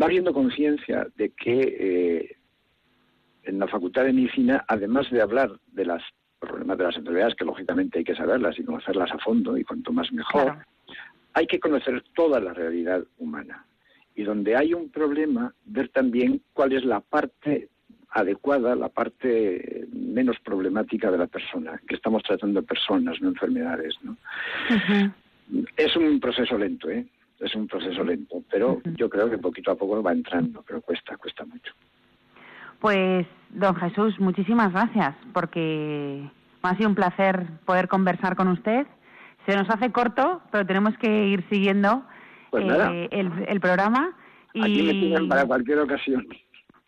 [0.00, 2.36] va habiendo conciencia de que eh,
[3.44, 6.02] en la Facultad de Medicina, además de hablar de los
[6.38, 9.92] problemas de las enfermedades, que lógicamente hay que saberlas y conocerlas a fondo, y cuanto
[9.92, 10.58] más mejor,
[11.34, 13.64] hay que conocer toda la realidad humana.
[14.14, 17.68] Y donde hay un problema, ver también cuál es la parte
[18.10, 23.94] adecuada, la parte menos problemática de la persona, que estamos tratando personas, no enfermedades.
[24.02, 24.16] ¿no?
[25.76, 27.06] Es un proceso lento, ¿eh?
[27.40, 31.16] Es un proceso lento, pero yo creo que poquito a poco va entrando, pero cuesta,
[31.16, 31.72] cuesta mucho.
[32.80, 36.30] Pues, don Jesús, muchísimas gracias, porque
[36.62, 38.86] ha sido un placer poder conversar con usted.
[39.46, 42.02] Se nos hace corto, pero tenemos que ir siguiendo
[42.50, 44.12] pues eh, el, programa.
[44.52, 44.62] Y...
[44.62, 46.26] Aquí me tienen para cualquier ocasión.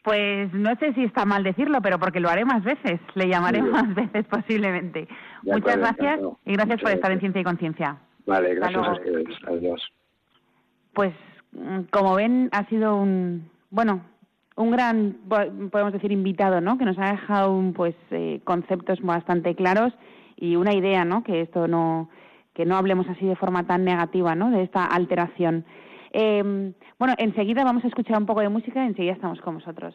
[0.03, 3.63] Pues no sé si está mal decirlo, pero porque lo haré más veces, le llamaré
[3.63, 5.07] más veces posiblemente.
[5.43, 7.99] Muchas gracias y gracias por estar en Ciencia y Conciencia.
[8.27, 9.29] Vale, gracias a ustedes.
[9.47, 9.93] Adiós.
[10.93, 11.13] Pues
[11.53, 14.03] mm, como ven, ha sido un, bueno,
[14.57, 16.79] un gran, podemos decir, invitado, ¿no?
[16.79, 19.93] Que nos ha dejado pues eh, conceptos bastante claros
[20.37, 21.23] y una idea, ¿no?
[21.23, 22.11] Que esto no,
[22.55, 24.51] que no hablemos así de forma tan negativa, ¿no?
[24.51, 25.65] De esta alteración.
[26.13, 29.95] Eh, bueno, enseguida vamos a escuchar un poco de música y enseguida estamos con vosotros.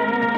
[0.00, 0.29] Amen.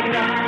[0.00, 0.47] Thank you.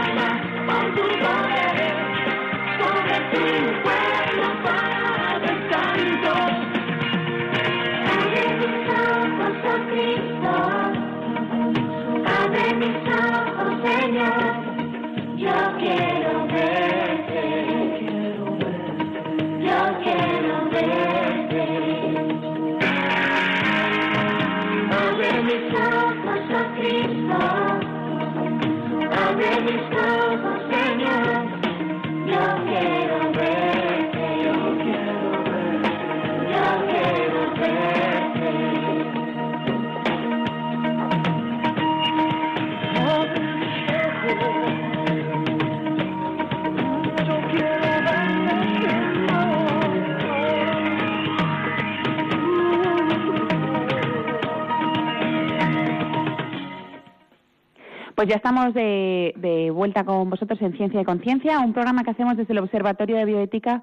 [58.20, 62.10] Pues ya estamos de, de vuelta con vosotros en Ciencia y Conciencia, un programa que
[62.10, 63.82] hacemos desde el Observatorio de Bioética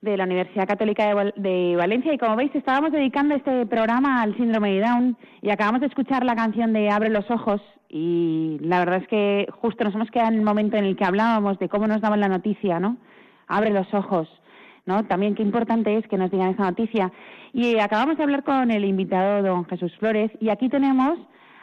[0.00, 2.12] de la Universidad Católica de, de Valencia.
[2.12, 6.24] Y como veis, estábamos dedicando este programa al síndrome de Down y acabamos de escuchar
[6.24, 7.62] la canción de Abre los ojos.
[7.88, 11.04] Y la verdad es que justo nos hemos quedado en el momento en el que
[11.04, 12.96] hablábamos de cómo nos daban la noticia, ¿no?
[13.46, 14.28] Abre los ojos.
[14.86, 15.04] ¿no?
[15.04, 17.12] También qué importante es que nos digan esa noticia.
[17.52, 21.16] Y acabamos de hablar con el invitado, don Jesús Flores, y aquí tenemos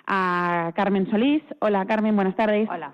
[0.08, 1.44] a Carmen Solís.
[1.60, 2.70] Hola, Carmen, buenas tardes.
[2.70, 2.94] Hola.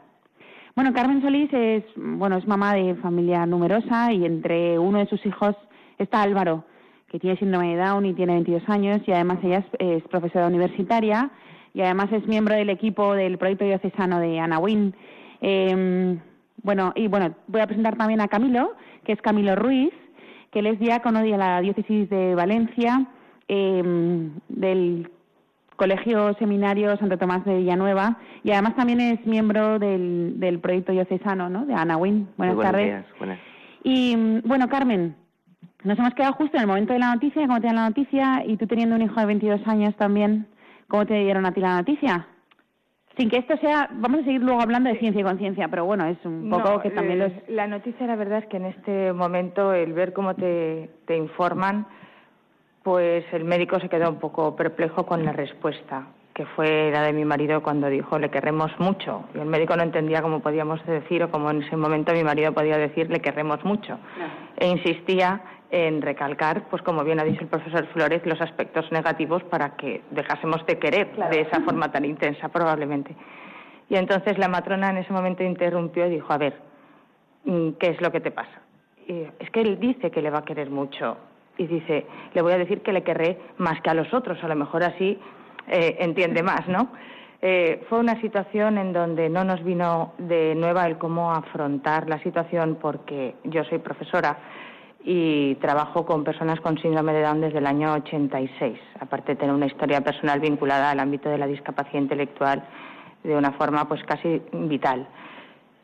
[0.75, 5.25] Bueno, Carmen Solís es, bueno, es mamá de familia numerosa y entre uno de sus
[5.25, 5.55] hijos
[5.97, 6.63] está Álvaro,
[7.09, 10.47] que tiene síndrome de Down y tiene 22 años y además ella es, es profesora
[10.47, 11.31] universitaria
[11.73, 14.95] y además es miembro del equipo del proyecto diocesano de Anawin.
[15.41, 16.17] Eh,
[16.63, 18.73] bueno, y bueno, voy a presentar también a Camilo,
[19.05, 19.93] que es Camilo Ruiz,
[20.51, 23.05] que él es diácono de la diócesis de Valencia,
[23.47, 25.09] eh, del
[25.79, 31.49] Colegio Seminario Santo Tomás de Villanueva y además también es miembro del, del proyecto diocesano,
[31.49, 31.65] ¿no?
[31.65, 32.27] De Anawin.
[32.35, 32.85] Buenas Muy buenos tardes.
[32.85, 33.39] días, buenas.
[33.83, 35.15] Y bueno, Carmen,
[35.85, 38.43] nos hemos quedado justo en el momento de la noticia, cómo te dan la noticia,
[38.45, 40.47] y tú teniendo un hijo de 22 años también,
[40.89, 42.27] ¿cómo te dieron a ti la noticia?
[43.17, 46.05] Sin que esto sea, vamos a seguir luego hablando de ciencia y conciencia, pero bueno,
[46.07, 47.49] es un poco No, que también eh, los...
[47.55, 51.87] La noticia, la verdad es que en este momento el ver cómo te, te informan,
[52.83, 57.13] pues el médico se quedó un poco perplejo con la respuesta, que fue la de
[57.13, 59.25] mi marido cuando dijo le querremos mucho.
[59.35, 62.53] Y el médico no entendía cómo podíamos decir o cómo en ese momento mi marido
[62.53, 63.97] podía decir le queremos mucho.
[64.57, 69.43] E insistía en recalcar, pues como bien ha dicho el profesor Flores, los aspectos negativos
[69.43, 73.15] para que dejásemos de querer de esa forma tan intensa probablemente.
[73.89, 76.55] Y entonces la matrona en ese momento interrumpió y dijo, a ver,
[77.43, 78.61] mm, ¿qué es lo que te pasa?
[79.07, 81.17] Y es que él dice que le va a querer mucho
[81.59, 84.47] y dice, le voy a decir que le querré más que a los otros, a
[84.47, 85.19] lo mejor así
[85.67, 86.89] eh, entiende más, ¿no?
[87.41, 92.21] Eh, fue una situación en donde no nos vino de nueva el cómo afrontar la
[92.21, 94.37] situación porque yo soy profesora
[95.05, 99.55] y trabajo con personas con síndrome de Down desde el año 86, aparte de tener
[99.55, 102.61] una historia personal vinculada al ámbito de la discapacidad intelectual
[103.23, 105.07] de una forma pues casi vital.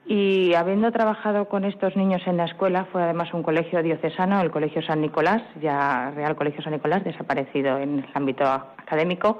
[0.07, 4.51] Y habiendo trabajado con estos niños en la escuela, fue además un colegio diocesano, el
[4.51, 9.39] Colegio San Nicolás, ya Real Colegio San Nicolás, desaparecido en el ámbito académico,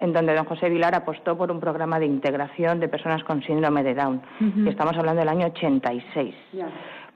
[0.00, 3.82] en donde don José Vilar apostó por un programa de integración de personas con síndrome
[3.82, 4.20] de Down.
[4.56, 6.34] Y estamos hablando del año 86.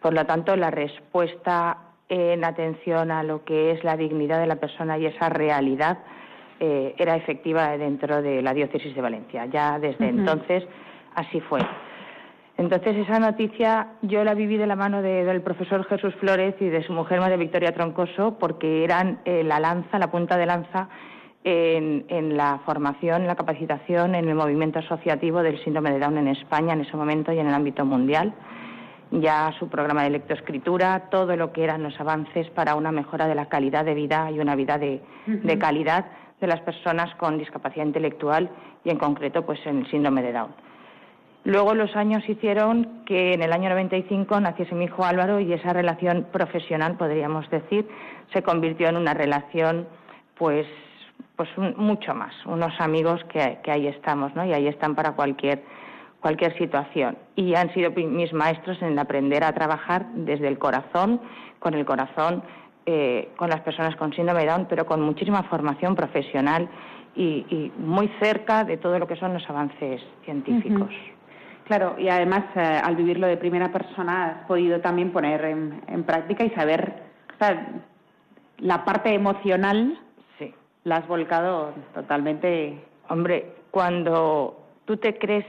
[0.01, 1.79] Por lo tanto, la respuesta
[2.09, 5.99] en atención a lo que es la dignidad de la persona y esa realidad
[6.61, 9.45] eh, era efectiva dentro de la diócesis de Valencia.
[9.47, 10.65] Ya desde entonces
[11.15, 11.61] así fue.
[12.59, 16.69] Entonces esa noticia yo la viví de la mano de- del profesor Jesús Flores y
[16.69, 20.89] de su mujer María Victoria Troncoso porque eran eh, la lanza, la punta de lanza
[21.45, 26.29] en, en la formación, la capacitación, en el movimiento asociativo del síndrome de Down en
[26.29, 28.33] España en ese momento y en el ámbito mundial.
[29.13, 33.37] Ya su programa de lectoescritura, todo lo que eran los avances para una mejora de
[33.37, 36.07] la calidad de vida y una vida de, de calidad
[36.41, 38.51] de las personas con discapacidad intelectual
[38.83, 40.51] y en concreto pues en el síndrome de Down.
[41.47, 45.73] Luego los años hicieron que en el año 95 naciese mi hijo Álvaro y esa
[45.73, 47.89] relación profesional, podríamos decir,
[48.33, 49.87] se convirtió en una relación
[50.37, 50.67] pues
[51.37, 54.45] pues un- mucho más, unos amigos que, ahí estamos, ¿no?
[54.45, 55.63] Y ahí están para cualquier
[56.21, 57.17] cualquier situación.
[57.37, 61.21] Y han sido mis maestros en aprender a trabajar desde el corazón,
[61.61, 62.43] con el corazón,
[62.87, 66.69] eh, con las personas con síndrome de Down, pero con muchísima formación profesional
[67.15, 70.91] y, y muy cerca de todo lo que son los avances científicos.
[71.67, 76.05] Claro, y además eh, al vivirlo de primera persona has podido también poner en, en
[76.05, 76.93] práctica y saber,
[77.35, 77.67] o sea,
[78.59, 79.99] la parte emocional
[80.39, 80.55] Sí.
[80.85, 82.79] la has volcado totalmente.
[83.09, 85.45] Hombre, cuando tú te crees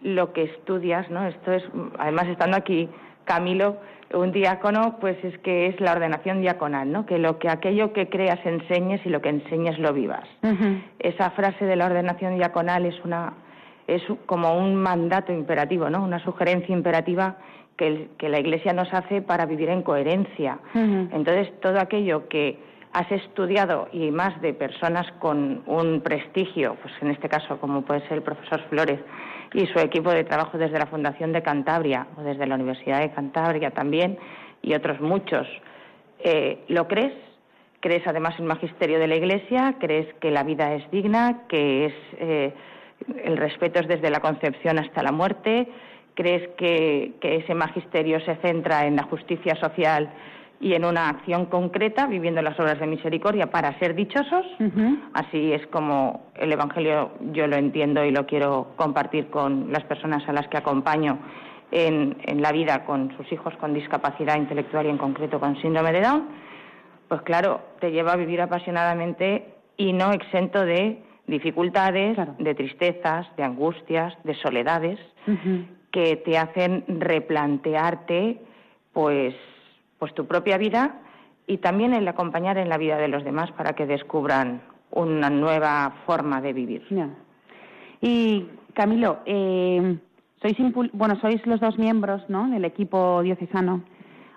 [0.00, 1.26] lo que estudias, ¿no?
[1.26, 1.62] Esto es,
[1.98, 2.88] además estando aquí
[3.24, 3.76] Camilo,
[4.14, 7.06] un diácono, pues es que es la ordenación diaconal, ¿no?
[7.06, 10.28] Que lo que aquello que creas enseñes y lo que enseñes lo vivas.
[10.98, 13.32] Esa frase de la ordenación diaconal es una
[13.86, 16.02] es como un mandato imperativo, ¿no?
[16.04, 17.36] Una sugerencia imperativa
[17.76, 20.58] que, el- que la Iglesia nos hace para vivir en coherencia.
[21.12, 22.58] Entonces, todo aquello que
[22.92, 28.00] has estudiado y más de personas con un prestigio, pues en este caso como puede
[28.02, 29.00] ser el profesor Flores
[29.54, 33.10] y su equipo de trabajo desde la Fundación de Cantabria o desde la Universidad de
[33.10, 34.18] Cantabria también
[34.60, 35.46] y otros muchos,
[36.20, 37.14] eh, ¿lo crees?
[37.80, 39.74] ¿Crees además el magisterio de la Iglesia?
[39.80, 41.40] ¿Crees que la vida es digna?
[41.48, 42.52] ¿Que es eh,
[43.24, 45.68] el respeto es desde la concepción hasta la muerte?
[46.14, 50.10] ¿Crees que, que ese magisterio se centra en la justicia social
[50.62, 54.46] y en una acción concreta, viviendo las obras de misericordia para ser dichosos?
[55.12, 60.26] Así es como el Evangelio yo lo entiendo y lo quiero compartir con las personas
[60.28, 61.18] a las que acompaño
[61.72, 65.92] en, en la vida con sus hijos con discapacidad intelectual y en concreto con síndrome
[65.92, 66.28] de Down.
[67.08, 72.34] Pues claro, te lleva a vivir apasionadamente y no exento de dificultades, Claro.
[72.38, 74.98] de tristezas, de angustias, de soledades
[75.90, 78.40] que te hacen replantearte
[78.92, 79.34] pues
[79.98, 80.96] pues tu propia vida
[81.46, 85.94] y también el acompañar en la vida de los demás para que descubran una nueva
[86.06, 86.82] forma de vivir.
[88.00, 89.96] Y Camilo, eh,
[90.40, 90.56] sois
[90.92, 92.48] bueno, sois los dos miembros, ¿no?
[92.48, 93.82] Del equipo diocesano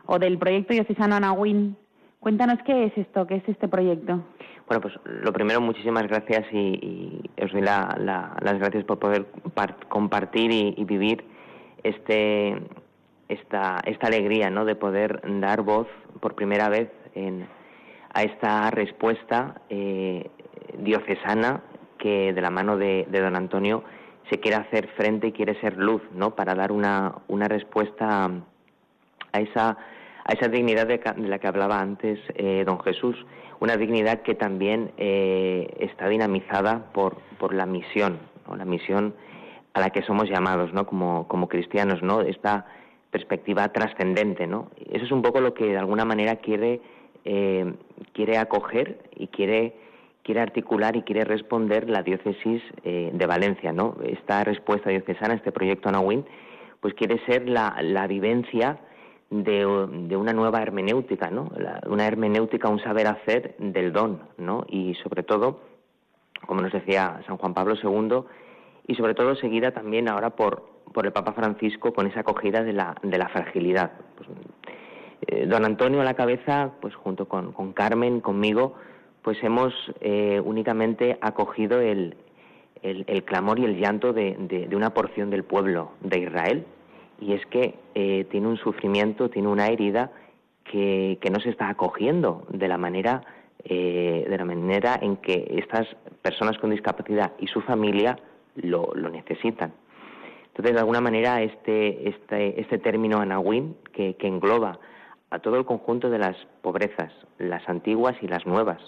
[0.05, 1.75] o del proyecto diocesano Anawin.
[2.19, 4.23] Cuéntanos qué es esto, qué es este proyecto.
[4.67, 9.25] Bueno, pues lo primero, muchísimas gracias y, os doy la- la- las gracias por poder
[9.53, 11.23] par- compartir y, vivir
[11.83, 12.55] este,
[13.29, 14.65] esta, esta alegría ¿no?
[14.65, 15.87] de poder dar voz
[16.19, 17.47] por primera vez en,
[18.13, 20.29] a esta respuesta eh,
[20.79, 21.61] diocesana
[21.99, 23.83] que de la mano de, de don Antonio
[24.31, 26.31] se quiere hacer frente y quiere ser luz ¿no?
[26.35, 28.31] para dar una, una respuesta
[29.31, 29.77] a esa,
[30.25, 33.15] a esa dignidad de, de la que hablaba antes eh, don Jesús,
[33.59, 38.17] una dignidad que también eh, está dinamizada por, por la misión,
[38.55, 39.13] la misión
[39.73, 40.87] a la que somos llamados ¿no?
[40.87, 42.21] como, cristianos, ¿no?
[42.21, 42.65] esta
[43.11, 44.47] perspectiva trascendente.
[44.47, 44.71] ¿no?
[44.91, 46.81] Eso es un poco lo que de alguna manera quiere,
[47.23, 47.73] eh,
[48.13, 49.75] quiere acoger y quiere,
[50.23, 53.71] quiere articular y quiere responder la diócesis de Valencia.
[53.71, 53.95] ¿no?
[54.03, 56.25] Esta respuesta diocesana, este proyecto Anawin,
[56.79, 58.79] pues quiere ser la vivencia
[59.29, 61.49] de, de una nueva hermenéutica, ¿no?
[61.57, 64.65] La- una hermenéutica, un saber hacer del don, ¿no?
[64.69, 65.61] Y sobre todo,
[66.45, 68.23] como nos decía San Juan Pablo II,
[68.87, 70.63] y sobre todo seguida también ahora por,
[70.93, 73.93] por el Papa Francisco con esa acogida de la, de la fragilidad.
[74.15, 74.29] Pues,
[75.27, 78.75] eh, don Antonio a la cabeza, pues junto con, con Carmen, conmigo,
[79.23, 82.15] pues hemos eh, únicamente acogido el,
[82.83, 86.65] el, el clamor y el llanto de, de- de una porción del pueblo de Israel.
[87.19, 90.11] Y es que eh, tiene un sufrimiento, tiene una herida
[90.63, 93.21] que, que no se está acogiendo de la manera
[93.67, 95.87] eh, de la manera en que estas
[96.21, 98.15] personas con discapacidad y su familia
[98.55, 99.73] lo, lo necesitan.
[100.47, 104.79] Entonces, de alguna manera, este, este, este término anawin, que, que engloba
[105.31, 108.79] a todo el conjunto de las pobrezas, las antiguas y las nuevas,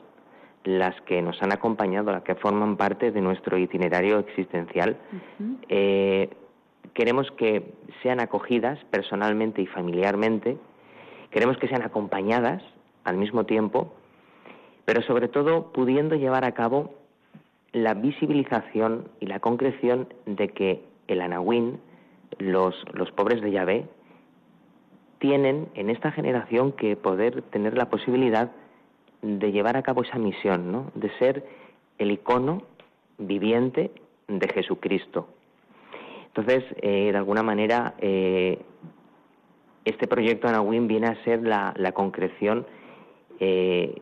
[0.63, 4.95] las que nos han acompañado, las que forman parte de nuestro itinerario existencial,
[5.69, 6.29] eh,
[6.93, 10.57] queremos que sean acogidas personalmente y familiarmente,
[11.31, 12.63] queremos que sean acompañadas
[13.03, 13.93] al mismo tiempo,
[14.85, 16.93] pero sobre todo pudiendo llevar a cabo
[17.71, 21.79] la visibilización y la concreción de que el Anawin,
[22.39, 23.85] los, los pobres de Yahvé,
[25.19, 28.51] tienen en esta generación que poder tener la posibilidad
[29.21, 30.91] de llevar a cabo esa misión, ¿no?
[30.95, 31.45] de ser
[31.97, 32.63] el icono
[33.17, 33.91] viviente
[34.27, 35.27] de Jesucristo.
[36.37, 38.59] Entonces, eh, de alguna manera, eh,
[39.85, 42.67] este proyecto Anawin viene a ser la, concreción
[43.39, 43.99] eh,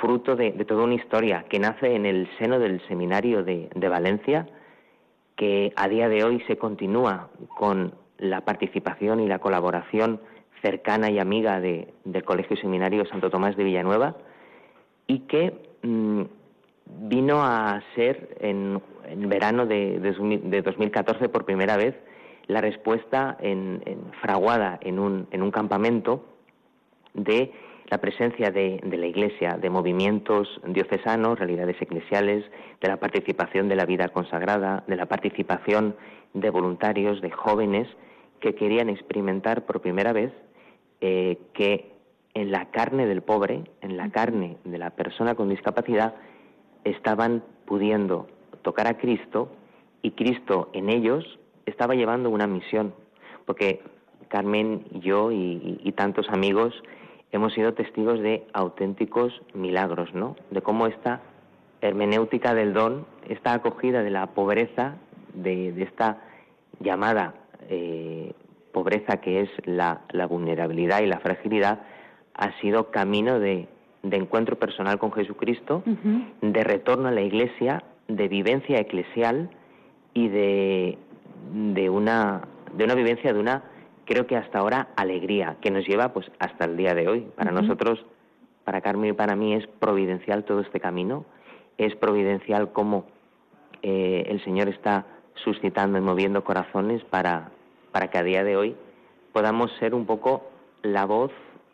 [0.00, 4.46] fruto de, toda una historia que nace en el seno del seminario de, de Valencia,
[5.34, 10.20] que a día de hoy se continúa con la participación y la colaboración
[10.62, 14.16] cercana y amiga de- del Colegio Seminario Santo Tomás de Villanueva
[15.08, 15.52] y que
[15.82, 16.22] mm,
[16.86, 21.94] vino a ser en, en verano de, de, 2000 de 2014 por primera vez
[22.46, 26.24] la respuesta en, en- fraguada en un, en un campamento
[27.14, 27.52] de
[27.88, 32.44] la presencia de, de la Iglesia, de movimientos diocesanos, realidades eclesiales,
[32.80, 35.94] de la participación de la vida consagrada, de la participación
[36.34, 37.88] de voluntarios, de jóvenes
[38.40, 40.32] que querían experimentar por primera vez
[41.00, 41.92] eh, que
[42.34, 46.14] en la carne del pobre, en la carne de la persona con discapacidad,
[46.90, 48.28] estaban pudiendo
[48.62, 49.50] tocar a Cristo
[50.02, 52.94] y Cristo en ellos estaba llevando una misión,
[53.44, 53.82] porque
[54.28, 56.74] Carmen, yo y, tantos amigos
[57.32, 60.36] hemos sido testigos de auténticos milagros, ¿no?
[60.50, 61.22] De cómo esta
[61.80, 64.96] hermenéutica del don, esta acogida de la pobreza,
[65.34, 66.18] de, de esta
[66.80, 67.34] llamada
[67.68, 68.32] eh,
[68.72, 71.80] pobreza que es la, la, vulnerabilidad y la fragilidad
[72.34, 73.68] ha sido camino de,
[74.02, 76.24] de encuentro personal con Jesucristo, uh -huh.
[76.40, 79.50] de retorno a la iglesia, de vivencia eclesial
[80.14, 80.98] y de,
[81.52, 82.42] de, una,
[82.76, 83.64] de una vivencia de una,
[84.04, 87.26] creo que hasta ahora, alegría, que nos lleva pues hasta el día de hoy.
[87.36, 87.62] Para uh -huh.
[87.62, 88.04] nosotros,
[88.64, 91.24] para Carmen y para mí es providencial todo este camino,
[91.78, 93.06] es providencial cómo
[93.82, 95.06] eh, el Señor está
[95.44, 97.50] suscitando y moviendo corazones para,
[97.92, 98.76] para que a día de hoy
[99.32, 100.48] podamos ser un poco
[100.82, 101.30] la voz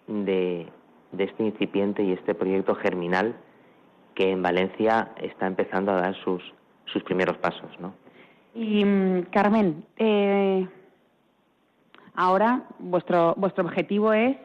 [0.08, 0.66] de,
[1.12, 3.36] de este incipiente y este proyecto germinal
[4.14, 6.42] que en Valencia está empezando a dar sus,
[6.86, 7.94] sus primeros pasos, ¿no?
[8.54, 8.84] Y
[9.30, 10.66] Carmen, eh,
[12.14, 14.36] ahora vuestro vuestro objetivo es,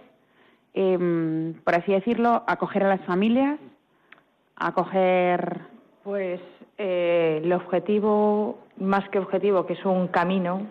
[0.74, 3.60] eh, por así decirlo, acoger a las familias,
[4.56, 5.62] acoger,
[6.04, 6.40] pues
[6.78, 10.68] eh, el objetivo más que objetivo, que es un camino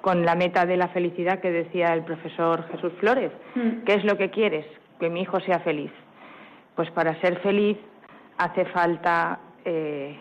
[0.00, 3.30] con la meta de la felicidad que decía el profesor Jesús Flores.
[3.54, 3.84] Mm.
[3.84, 4.66] ¿Qué es lo que quieres?
[5.00, 5.90] Que mi hijo sea feliz.
[6.76, 7.76] Pues para ser feliz
[8.38, 10.16] hace falta, eh,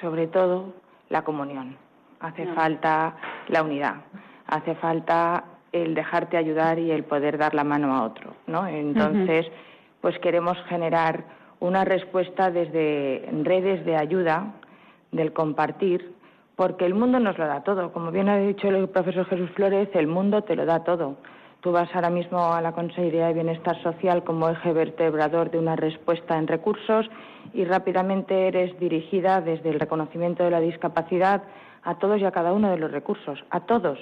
[0.00, 0.74] sobre todo,
[1.08, 1.76] la comunión,
[2.20, 2.54] hace no.
[2.54, 3.14] falta
[3.48, 3.96] la unidad,
[4.46, 8.66] hace falta el dejarte ayudar y el poder dar la mano a otro, ¿no?
[8.66, 10.00] Entonces, uh -huh.
[10.02, 11.24] pues queremos generar
[11.60, 14.52] una respuesta desde redes de ayuda,
[15.12, 16.12] del compartir,
[16.56, 17.92] porque el mundo nos lo da todo.
[17.92, 21.16] Como bien ha dicho el profesor Jesús Flores, el mundo te lo da todo.
[21.62, 25.76] Tú vas ahora mismo a la Consejería de Bienestar Social como eje vertebrador de una
[25.76, 27.08] respuesta en recursos
[27.54, 31.44] y rápidamente eres dirigida desde el reconocimiento de la discapacidad
[31.84, 33.96] a todos y a cada uno de los recursos, a todos,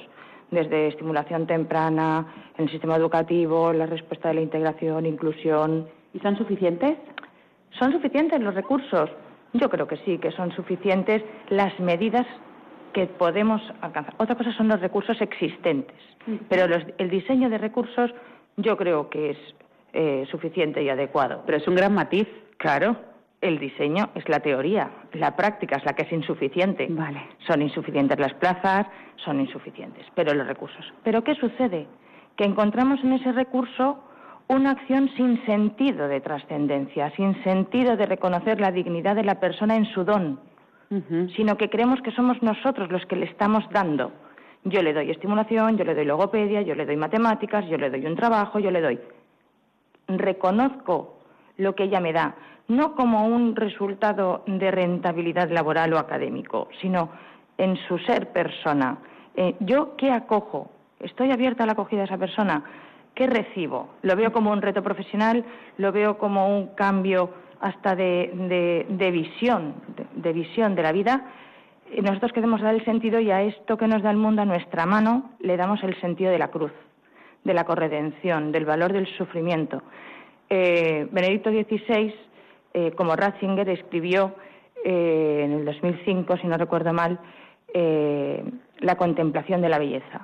[0.50, 5.86] desde estimulación temprana, en el sistema educativo, la respuesta de la integración, inclusión.
[6.14, 6.96] ¿Y son suficientes?
[7.78, 9.10] ¿Son suficientes los recursos?
[9.52, 12.26] Yo creo que sí, que son suficientes las medidas
[12.92, 14.14] que podemos alcanzar.
[14.18, 16.38] Otra cosa son los recursos existentes, -huh.
[16.48, 18.10] pero los, el diseño de recursos
[18.56, 19.38] yo creo que es
[19.92, 21.42] eh, suficiente y adecuado.
[21.46, 22.28] Pero es un gran matiz.
[22.58, 22.96] Claro,
[23.40, 26.86] el diseño es la teoría, la práctica es la que es insuficiente.
[26.90, 27.22] Vale.
[27.46, 28.86] Son insuficientes las plazas,
[29.24, 30.84] son insuficientes, pero los recursos.
[31.02, 31.86] Pero ¿qué sucede?
[32.36, 34.04] Que encontramos en ese recurso
[34.48, 39.76] una acción sin sentido de trascendencia, sin sentido de reconocer la dignidad de la persona
[39.76, 40.40] en su don,
[41.36, 44.12] sino que creemos que somos nosotros los que le estamos dando.
[44.64, 48.04] Yo le doy estimulación, yo le doy logopedia, yo le doy matemáticas, yo le doy
[48.04, 48.98] un trabajo, yo le doy.
[50.08, 51.18] Reconozco
[51.56, 52.34] lo que ella me da,
[52.68, 57.10] no como un resultado de rentabilidad laboral o académico, sino
[57.56, 58.98] en su ser persona.
[59.36, 60.70] Eh, ¿Yo qué acojo?
[60.98, 62.64] ¿Estoy abierta a la acogida de esa persona?
[63.14, 63.90] ¿Qué recibo?
[64.02, 65.44] ¿Lo veo como un reto profesional?
[65.78, 67.30] ¿Lo veo como un cambio
[67.60, 69.74] hasta de, de, visión,
[70.14, 71.26] de, visión de la vida?
[71.92, 74.44] Y nosotros queremos dar el sentido y a esto que nos da el mundo, a
[74.44, 76.72] nuestra mano, le damos el sentido de la cruz,
[77.44, 79.82] de la corredención, del valor del sufrimiento.
[80.48, 82.14] Eh, Benedicto XVI,
[82.74, 84.34] eh, como Ratzinger, escribió
[84.84, 87.18] eh, en el 2005, si no recuerdo mal,
[87.74, 88.42] eh,
[88.80, 90.20] La contemplación de la belleza.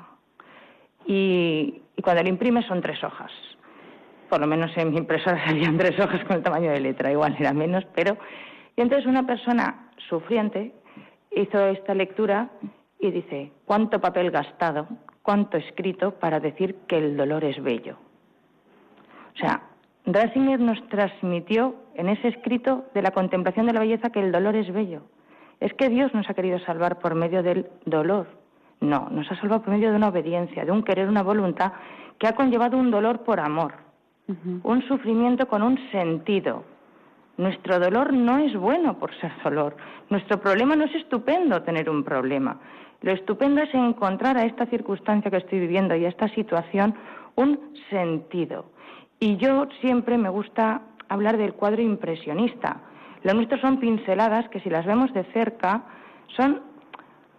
[1.05, 3.31] Y, y cuando lo imprime son tres hojas.
[4.29, 7.37] Por lo menos en mi impresora salían tres hojas con el tamaño de letra, igual
[7.39, 8.17] era menos, pero...
[8.77, 10.73] Y entonces una persona sufriente
[11.31, 12.51] hizo esta lectura
[12.99, 14.87] y dice, ¿cuánto papel gastado,
[15.23, 17.97] cuánto escrito para decir que el dolor es bello?
[19.35, 19.63] O sea,
[20.07, 24.57] Ratzinger nos transmitió en ese escrito de la contemplación de la belleza que el dolor
[24.57, 25.03] es bello.
[25.61, 28.29] Es que Dios nos ha querido salvar por medio del dolor.
[28.81, 31.73] No, nos ha salvado por medio de una obediencia, de un querer, una voluntad
[32.19, 33.75] que ha conllevado un dolor por amor,
[34.29, 36.65] un sufrimiento con un sentido.
[37.37, 39.77] Nuestro dolor no es bueno por ser dolor.
[40.09, 42.59] Nuestro problema no es estupendo tener un problema.
[43.03, 46.95] Lo estupendo es encontrar a esta circunstancia que estoy viviendo y a esta situación
[47.35, 48.67] un sentido.
[49.21, 52.81] Y yo siempre me gusta hablar del cuadro impresionista.
[53.23, 55.85] Lo nuestro son pinceladas que si las vemos de cerca
[56.37, 56.63] son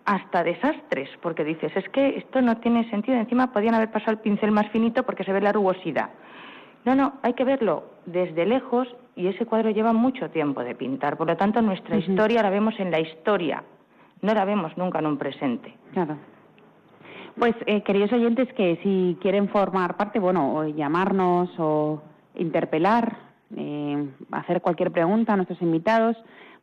[0.05, 4.19] hasta desastres, porque dices, es que esto no tiene sentido, encima podían haber pasado el
[4.19, 6.09] pincel más finito porque se ve la rugosidad.
[6.87, 11.17] No, no, hay que verlo desde lejos y ese cuadro lleva mucho tiempo de pintar,
[11.17, 12.09] por lo tanto nuestra uh -huh.
[12.09, 13.61] historia la vemos en la historia,
[14.21, 15.75] no la vemos nunca en un presente.
[15.91, 16.15] Claro.
[17.37, 22.01] Pues, eh, queridos oyentes, que si quieren formar parte, bueno, o llamarnos o
[22.35, 23.17] interpelar,
[23.57, 26.15] eh, hacer cualquier pregunta a nuestros invitados,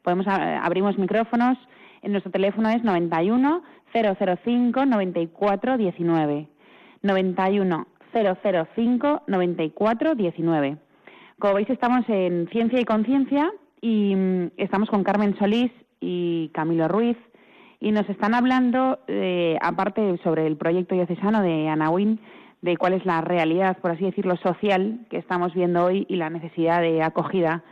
[0.03, 1.59] podemos abrimos micrófonos.
[2.03, 3.63] Nuestro teléfono es 91
[3.93, 6.49] 005 94 19.
[7.03, 10.77] 91 005 94 19.
[11.39, 13.51] Como veis, estamos en Ciencia y Conciencia
[13.81, 17.17] y mm, estamos con Carmen Solís y Camilo Ruiz
[17.81, 22.19] y nos están hablando, eh, aparte sobre el proyecto diocesano de Anawin,
[22.63, 26.31] de cuál es la realidad, por así decirlo, social que estamos viendo hoy y la
[26.31, 27.63] necesidad de acogida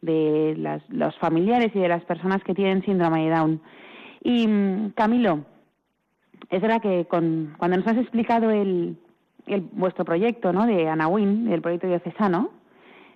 [0.00, 3.60] de los familiares y de las personas que tienen síndrome de Down.
[4.24, 5.44] Y mm, Camilo,
[6.50, 8.96] es verdad que con, cuando nos has explicado el,
[9.46, 10.66] el, vuestro proyecto ¿no?
[10.66, 12.50] de Anawin, el proyecto diocesano,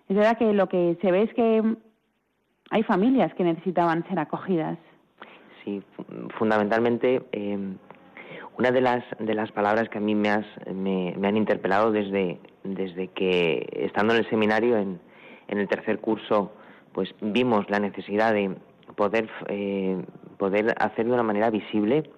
[0.08, 1.62] es verdad que lo que se ve es que
[2.70, 4.78] hay familias que necesitaban ser acogidas.
[5.64, 5.82] Sí,
[6.38, 7.58] fundamentalmente eh,
[8.58, 11.90] una de las de las palabras que a mí me, has, me, me, han interpelado
[11.90, 15.00] desde desde que estando en el seminario en,
[15.48, 16.52] en el tercer curso
[16.92, 18.56] pues vimos la necesidad de
[18.94, 20.02] poder eh,
[20.38, 22.10] poder hacer de una manera visible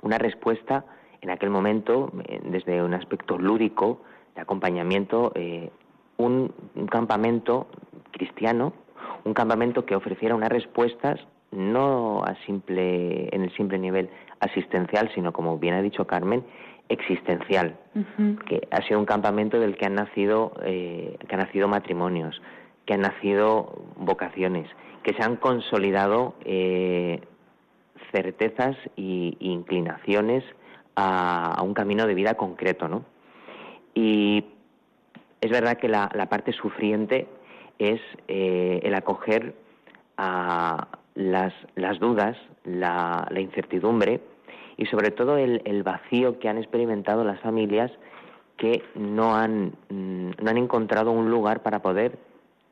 [0.00, 0.84] una respuesta
[1.22, 4.02] en aquel momento eh, desde un aspecto lúdico
[4.34, 5.70] de acompañamiento eh,
[6.18, 7.68] un, un campamento
[8.10, 8.74] cristiano
[9.24, 11.20] un campamento que ofreciera unas respuestas
[11.52, 14.08] no a simple, en el simple nivel
[14.40, 16.44] asistencial, sino como bien ha dicho Carmen,
[16.88, 18.38] existencial, uh -huh.
[18.44, 22.40] que ha sido un campamento del que han nacido, eh, que han nacido matrimonios,
[22.86, 24.68] que han nacido vocaciones,
[25.02, 27.20] que se han consolidado eh,
[28.12, 30.44] certezas y inclinaciones
[30.96, 33.04] a, un camino de vida concreto, ¿no?
[33.94, 34.44] Y
[35.40, 37.26] es verdad que la, parte sufriente
[37.78, 39.54] es eh, el acoger
[40.16, 44.20] a las, las dudas, la, incertidumbre
[44.76, 47.90] y sobre todo el, vacío que han experimentado las familias
[48.56, 52.18] que no han, no han encontrado un lugar para poder,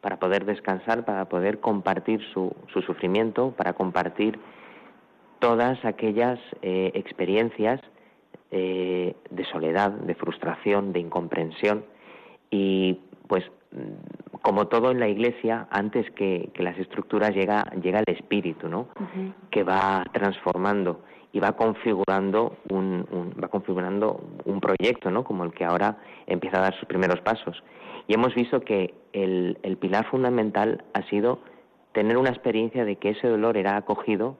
[0.01, 4.39] para poder descansar, para poder compartir su, su sufrimiento, para compartir
[5.41, 7.81] todas aquellas eh, experiencias
[8.51, 11.85] eh, de soledad, de frustración, de incomprensión
[12.51, 13.45] y pues
[14.43, 18.81] como todo en la iglesia, antes que, que las estructuras llega, llega el espíritu, ¿no?
[18.81, 19.33] Uh -huh.
[19.51, 25.23] Que va transformando y va configurando un, un, va configurando un proyecto, ¿no?
[25.23, 27.63] Como el que ahora empieza a dar sus primeros pasos.
[28.09, 31.39] Y hemos visto que el, el pilar fundamental ha sido
[31.93, 34.37] tener una experiencia de que ese dolor era acogido,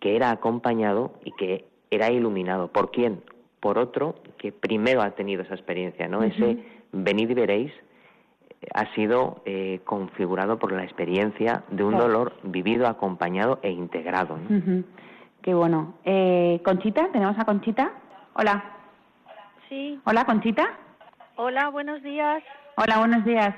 [0.00, 2.68] que era acompañado y que era iluminado.
[2.68, 3.22] ¿Por quién?
[3.60, 6.18] Por otro que primero ha tenido esa experiencia, ¿no?
[6.18, 6.32] Uh -huh.
[6.32, 7.72] Ese venid y veréis
[8.74, 12.06] ha sido eh, configurado por la experiencia de un claro.
[12.06, 14.36] dolor vivido, acompañado e integrado.
[14.36, 14.56] ¿no?
[14.56, 14.84] Uh -huh.
[15.42, 15.94] Qué bueno.
[16.04, 17.92] Eh, Conchita, tenemos a Conchita.
[18.34, 18.64] Hola.
[19.68, 20.00] Sí.
[20.04, 20.64] Hola, Conchita.
[21.36, 22.42] Hola, buenos días.
[22.76, 23.54] Hola, buenos días.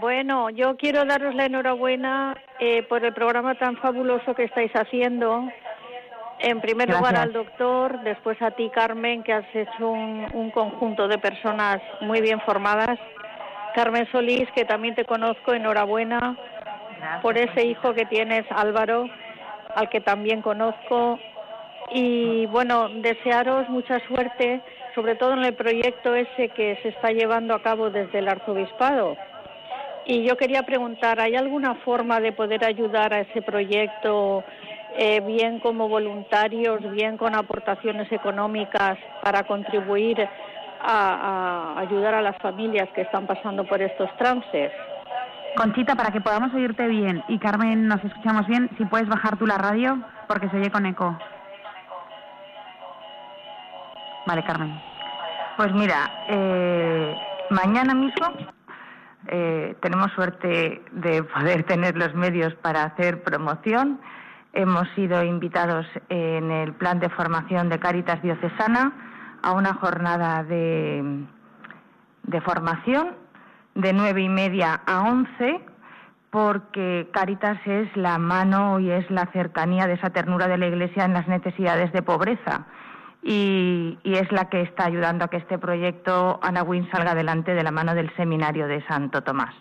[0.00, 5.48] Bueno, yo quiero daros la enhorabuena eh, por el programa tan fabuloso que estáis haciendo.
[6.38, 6.98] En primer Gracias.
[6.98, 11.80] lugar al doctor, después a ti, Carmen, que has hecho un, un conjunto de personas
[12.00, 12.98] muy bien formadas
[13.74, 16.36] Carmen Solís, que también te conozco, enhorabuena
[16.98, 17.22] Gracias.
[17.22, 19.08] por ese hijo que tienes, Álvaro,
[19.74, 21.18] al que también conozco.
[21.90, 24.60] Y bueno, desearos mucha suerte,
[24.94, 29.16] sobre todo en el proyecto ese que se está llevando a cabo desde el arzobispado.
[30.06, 34.44] Y yo quería preguntar, ¿hay alguna forma de poder ayudar a ese proyecto,
[34.96, 40.28] eh, bien como voluntarios, bien con aportaciones económicas, para contribuir
[40.80, 44.70] a, ayudar a las familias que están pasando por estos trances.
[45.56, 49.46] Conchita, para que podamos oírte bien y Carmen nos escuchamos bien, si puedes bajar tú
[49.46, 51.16] la radio porque se oye con eco.
[54.26, 54.80] Vale, Carmen.
[55.56, 57.14] Pues mira, eh,
[57.50, 58.26] mañana mismo
[59.28, 64.00] eh, tenemos suerte de poder tener los medios para hacer promoción.
[64.56, 68.92] Hemos sido invitados en el plan de formación de Cáritas Diocesana
[69.42, 71.24] a una jornada de,
[72.22, 73.16] de formación
[73.74, 75.60] de nueve y media a once
[76.30, 81.04] porque Caritas es la mano y es la cercanía de esa ternura de la Iglesia
[81.04, 82.66] en las necesidades de pobreza
[83.24, 87.54] y, y es la que está ayudando a que este proyecto Ana Win salga adelante
[87.54, 89.54] de la mano del seminario de Santo Tomás.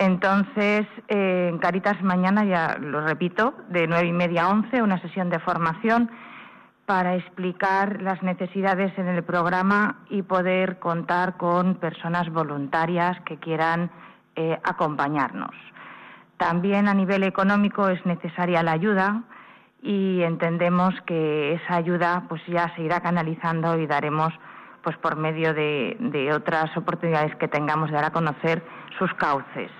[0.00, 5.00] Entonces, eh, en Caritas mañana, ya lo repito, de nueve y media a once, una
[5.00, 6.08] sesión de formación
[6.86, 13.90] para explicar las necesidades en el programa y poder contar con personas voluntarias que quieran
[14.36, 15.50] eh, acompañarnos.
[16.36, 19.24] También a nivel económico es necesaria la ayuda
[19.82, 24.32] y entendemos que esa ayuda pues ya se irá canalizando y daremos
[24.84, 28.62] pues por medio de, de otras oportunidades que tengamos de dar a conocer
[28.96, 29.72] sus cauces.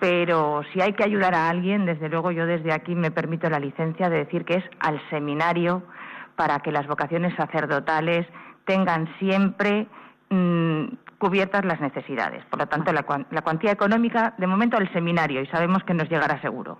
[0.00, 3.58] Pero si hay que ayudar a alguien, desde luego yo desde aquí me permito la
[3.58, 5.82] licencia de decir que es al seminario
[6.36, 8.26] para que las vocaciones sacerdotales
[8.64, 9.88] tengan siempre
[10.30, 10.84] mmm,
[11.18, 12.44] cubiertas las necesidades.
[12.46, 16.08] Por lo tanto, la, la, cuantía económica, de momento, al seminario, y sabemos que nos
[16.08, 16.78] llegará seguro.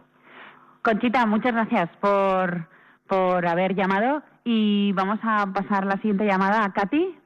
[0.83, 2.69] Conchita, muchas gracias por,
[3.09, 7.17] por haber llamado y vamos a pasar la siguiente llamada a Katy.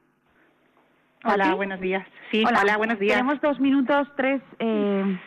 [1.25, 1.55] Hola, ¿Katy?
[1.55, 2.05] buenos días.
[2.31, 3.15] Sí, hola, buenos días.
[3.15, 4.41] Tenemos dos minutos, tres.
[4.57, 5.19] Eh,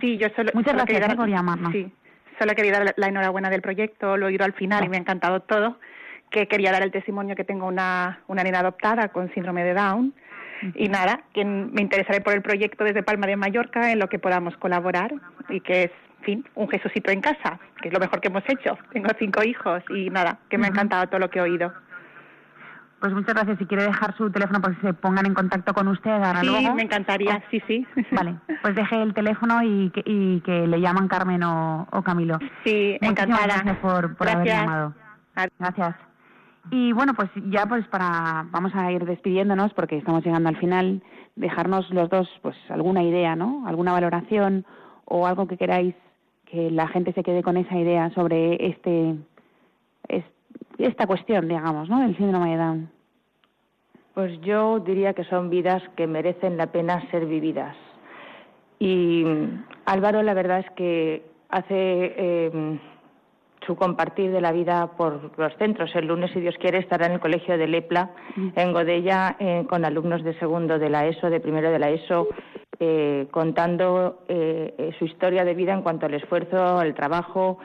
[0.00, 0.50] Sí, yo solo.
[0.54, 1.72] Muchas solo gracias quería eh, por llamarnos.
[1.72, 1.92] Sí,
[2.38, 5.00] solo quería dar la enhorabuena del proyecto, lo he oído al final y me ha
[5.00, 5.78] encantado todo.
[6.30, 10.14] Que quería dar el testimonio que tengo una, una nena adoptada con síndrome de Down.
[10.74, 14.18] Y nada, que me interesaré por el proyecto desde Palma de Mallorca en lo que
[14.18, 15.14] podamos colaborar
[15.48, 18.42] y que es, en fin, un Jesucito en casa, que es lo mejor que hemos
[18.48, 18.76] hecho.
[18.92, 21.72] Tengo cinco hijos y nada, que me ha encantado todo lo que he oído.
[23.00, 23.58] Pues muchas gracias.
[23.58, 26.46] Si quiere dejar su teléfono para que se pongan en contacto con usted ahora Sí,
[26.46, 26.74] luego.
[26.74, 27.86] me encantaría, sí, sí.
[28.12, 32.38] Vale, pues deje el teléfono y que, y que le llaman Carmen o, o Camilo.
[32.64, 33.44] Sí, Muchísimas encantada.
[33.46, 34.62] gracias por, por haber Gracias.
[34.66, 34.94] llamado.
[35.60, 35.94] Gracias.
[36.70, 41.02] Y bueno, pues ya pues para vamos a ir despidiéndonos porque estamos llegando al final.
[41.36, 43.64] Dejarnos los dos pues alguna idea, ¿no?
[43.68, 44.66] Alguna valoración
[45.04, 45.94] o algo que queráis
[46.46, 49.14] que la gente se quede con esa idea sobre este
[50.08, 50.24] es-
[50.78, 52.00] esta cuestión, digamos, ¿no?
[52.00, 52.90] Del síndrome de Down.
[54.14, 57.76] Pues yo diría que son vidas que merecen la pena ser vividas.
[58.78, 62.78] Y mm, Álvaro, la verdad es que hace eh,
[63.66, 65.94] su compartir de la vida por los centros.
[65.94, 68.10] El lunes, si Dios quiere, estará en el colegio de Lepla,
[68.56, 72.28] en Godella, eh, con alumnos de segundo de la ESO, de primero de la ESO,
[72.80, 77.58] eh, contando eh, eh, su historia de vida en cuanto al esfuerzo, al trabajo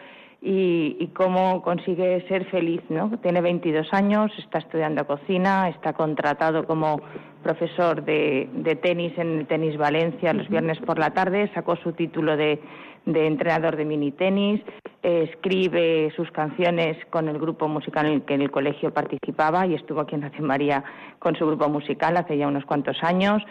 [0.46, 3.10] y, y cómo consigue ser feliz, ¿no?
[3.22, 7.00] Tiene 22 años, está estudiando cocina, está contratado como
[7.42, 11.94] profesor de, de tenis en el Tenis Valencia los viernes por la tarde, sacó su
[11.94, 12.60] título de,
[13.06, 14.62] de entrenador de mini tenis,
[15.02, 19.66] eh, escribe sus canciones con el grupo musical en el que en el colegio participaba
[19.66, 20.84] y estuvo aquí en Radio María
[21.20, 23.42] con su grupo musical hace ya unos cuantos años.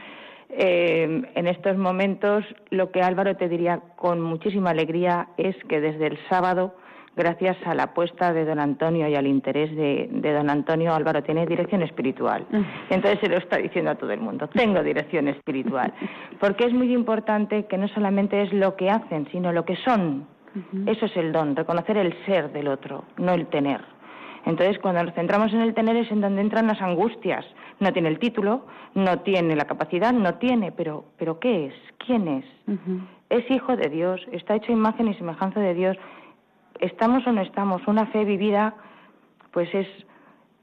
[0.50, 6.08] Eh, en estos momentos, lo que Álvaro te diría con muchísima alegría es que desde
[6.08, 6.74] el sábado,
[7.16, 11.22] gracias a la apuesta de don Antonio y al interés de, de don Antonio, Álvaro
[11.22, 12.46] tiene dirección espiritual.
[12.90, 15.92] Entonces se lo está diciendo a todo el mundo, tengo dirección espiritual.
[16.40, 20.26] Porque es muy importante que no solamente es lo que hacen, sino lo que son.
[20.86, 23.80] Eso es el don, reconocer el ser del otro, no el tener.
[24.44, 27.44] Entonces, cuando nos centramos en el tener es en donde entran las angustias.
[27.80, 31.74] No tiene el título, no tiene la capacidad, no tiene, pero, pero ¿qué es?
[31.98, 32.44] ¿Quién es?
[33.30, 35.96] Es hijo de Dios, está hecho imagen y semejanza de Dios.
[36.80, 38.74] Estamos o no estamos, una fe vivida,
[39.52, 39.86] pues es,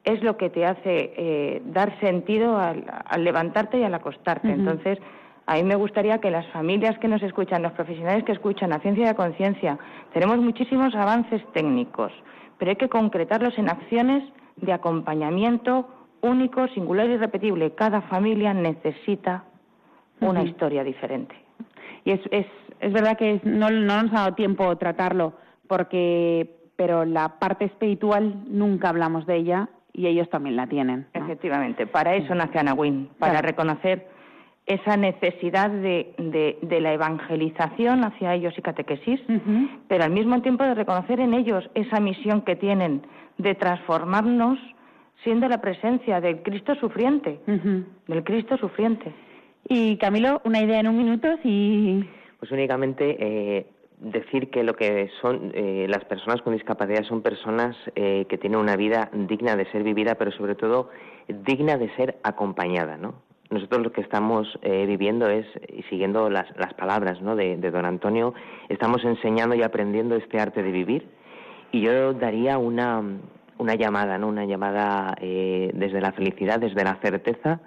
[0.04, 4.50] es lo que te hace eh, dar sentido al, al levantarte y al acostarte.
[4.50, 5.00] Entonces,
[5.46, 8.80] a mí me gustaría que las familias que nos escuchan, los profesionales que escuchan a
[8.80, 9.80] ciencia y a conciencia,
[10.14, 12.12] tenemos muchísimos avances técnicos,
[12.58, 14.24] pero hay que concretarlos en acciones
[14.58, 15.88] de acompañamiento
[16.22, 17.74] único, singular y irrepetible.
[17.74, 19.44] Cada familia necesita
[20.22, 21.36] una historia diferente.
[22.06, 22.46] Y es, es,
[22.80, 25.34] es verdad que no, no nos ha dado tiempo tratarlo,
[25.70, 31.06] porque, pero la parte espiritual nunca hablamos de ella y ellos también la tienen.
[31.14, 31.24] ¿no?
[31.24, 33.48] Efectivamente, para eso nace Anawin, para Claro.
[33.48, 34.08] reconocer
[34.66, 39.20] esa necesidad de, de- de la evangelización hacia ellos y catequesis,
[39.88, 43.02] pero al mismo tiempo de reconocer en ellos esa misión que tienen
[43.40, 44.60] de transformarnos
[45.24, 47.84] siendo la presencia del Cristo sufriente, Ujú.
[48.08, 49.12] del Cristo sufriente.
[49.68, 52.08] Y Camilo, una idea en un minuto, si
[52.40, 53.66] Pues únicamente eh,
[54.00, 58.60] decir que lo que son eh, las personas con discapacidad son personas eh, que tienen
[58.60, 60.90] una vida digna de ser vivida, pero sobre todo
[61.28, 63.16] digna de ser acompañada, ¿no?
[63.50, 67.36] Nosotros lo que estamos eh, viviendo es, y siguiendo las, las palabras ¿no?
[67.36, 68.36] de, de don Antonio,
[68.70, 71.08] estamos enseñando y aprendiendo este arte de vivir.
[71.72, 73.02] Y yo daría una,
[73.58, 74.28] una llamada, ¿no?
[74.28, 77.60] Una llamada eh, desde la felicidad, desde la certeza,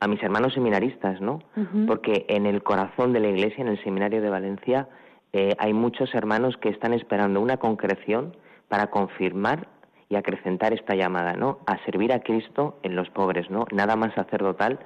[0.00, 1.40] a mis hermanos seminaristas, ¿no?
[1.86, 4.88] Porque en el corazón de la Iglesia, en el Seminario de Valencia,
[5.36, 8.36] eh, hay muchos hermanos que están esperando una concreción
[8.68, 9.66] para confirmar
[10.08, 11.58] y acrecentar esta llamada, ¿no?
[11.66, 13.66] A servir a Cristo en los pobres, ¿no?
[13.72, 14.78] Nada más sacerdotal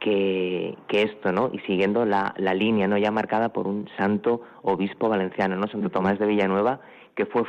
[0.00, 1.50] que, que esto, ¿no?
[1.52, 2.96] Y siguiendo la, la línea, ¿no?
[2.96, 5.66] Ya marcada por un santo obispo valenciano, ¿no?
[5.66, 6.80] Santo Tomás de Villanueva,
[7.14, 7.42] que fue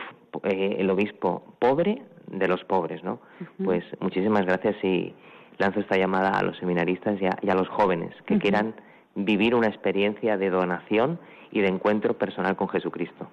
[0.43, 3.19] eh, el obispo pobre de los pobres, ¿no?
[3.63, 5.15] Pues muchísimas gracias y
[5.59, 8.75] lanzo esta llamada a los seminaristas y a, y a los jóvenes que quieran
[9.15, 11.19] vivir una experiencia de donación
[11.51, 13.27] y de encuentro personal con Jesucristo.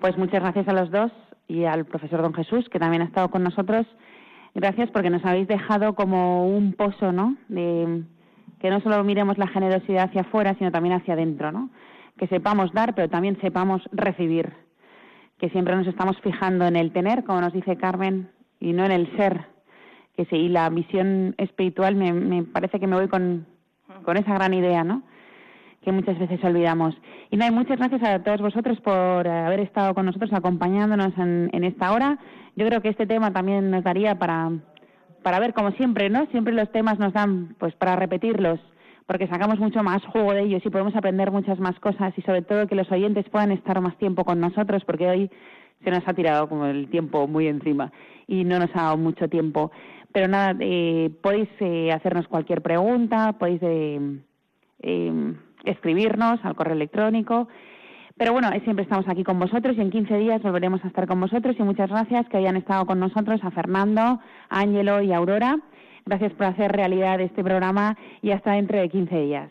[0.00, 1.12] Pues muchas gracias a los dos
[1.46, 3.86] y al profesor Don Jesús, que también ha estado con nosotros.
[4.54, 7.36] Gracias porque nos habéis dejado como un pozo, ¿no?
[7.48, 8.02] De
[8.60, 11.70] que no solo miremos la generosidad hacia afuera, sino también hacia adentro, ¿no?
[12.18, 14.52] Que sepamos dar, pero también sepamos recibir.
[15.38, 18.92] Que siempre nos estamos fijando en el tener, como nos dice Carmen, y no en
[18.92, 19.46] el ser.
[20.16, 23.46] Que sí, la visión espiritual me, me parece que me voy con,
[24.04, 25.02] con esa gran idea, ¿no?
[25.82, 26.94] Que muchas veces olvidamos.
[27.30, 31.64] Y nada, muchas gracias a todos vosotros por haber estado con nosotros acompañándonos en, en
[31.64, 32.18] esta hora.
[32.56, 34.50] Yo creo que este tema también nos daría para,
[35.22, 36.26] para ver, como siempre, ¿no?
[36.26, 38.60] Siempre los temas nos dan pues para repetirlos
[39.10, 42.42] porque sacamos mucho más juego de ellos y podemos aprender muchas más cosas y sobre
[42.42, 45.30] todo que los oyentes puedan estar más tiempo con nosotros porque hoy
[45.82, 47.90] se nos ha tirado como el tiempo muy encima
[48.28, 49.72] y no nos ha dado mucho tiempo.
[50.12, 54.20] Pero nada, eh, podéis eh, hacernos cualquier pregunta, podéis eh,
[54.82, 55.34] eh,
[55.64, 57.48] escribirnos al correo electrónico.
[58.16, 61.20] Pero bueno, siempre estamos aquí con vosotros y en 15 días volveremos a estar con
[61.20, 65.58] vosotros y muchas gracias que hayan estado con nosotros a Fernando, a Ángelo y Aurora.
[66.04, 69.50] Gracias por hacer realidad este programa y hasta dentro de 15 días.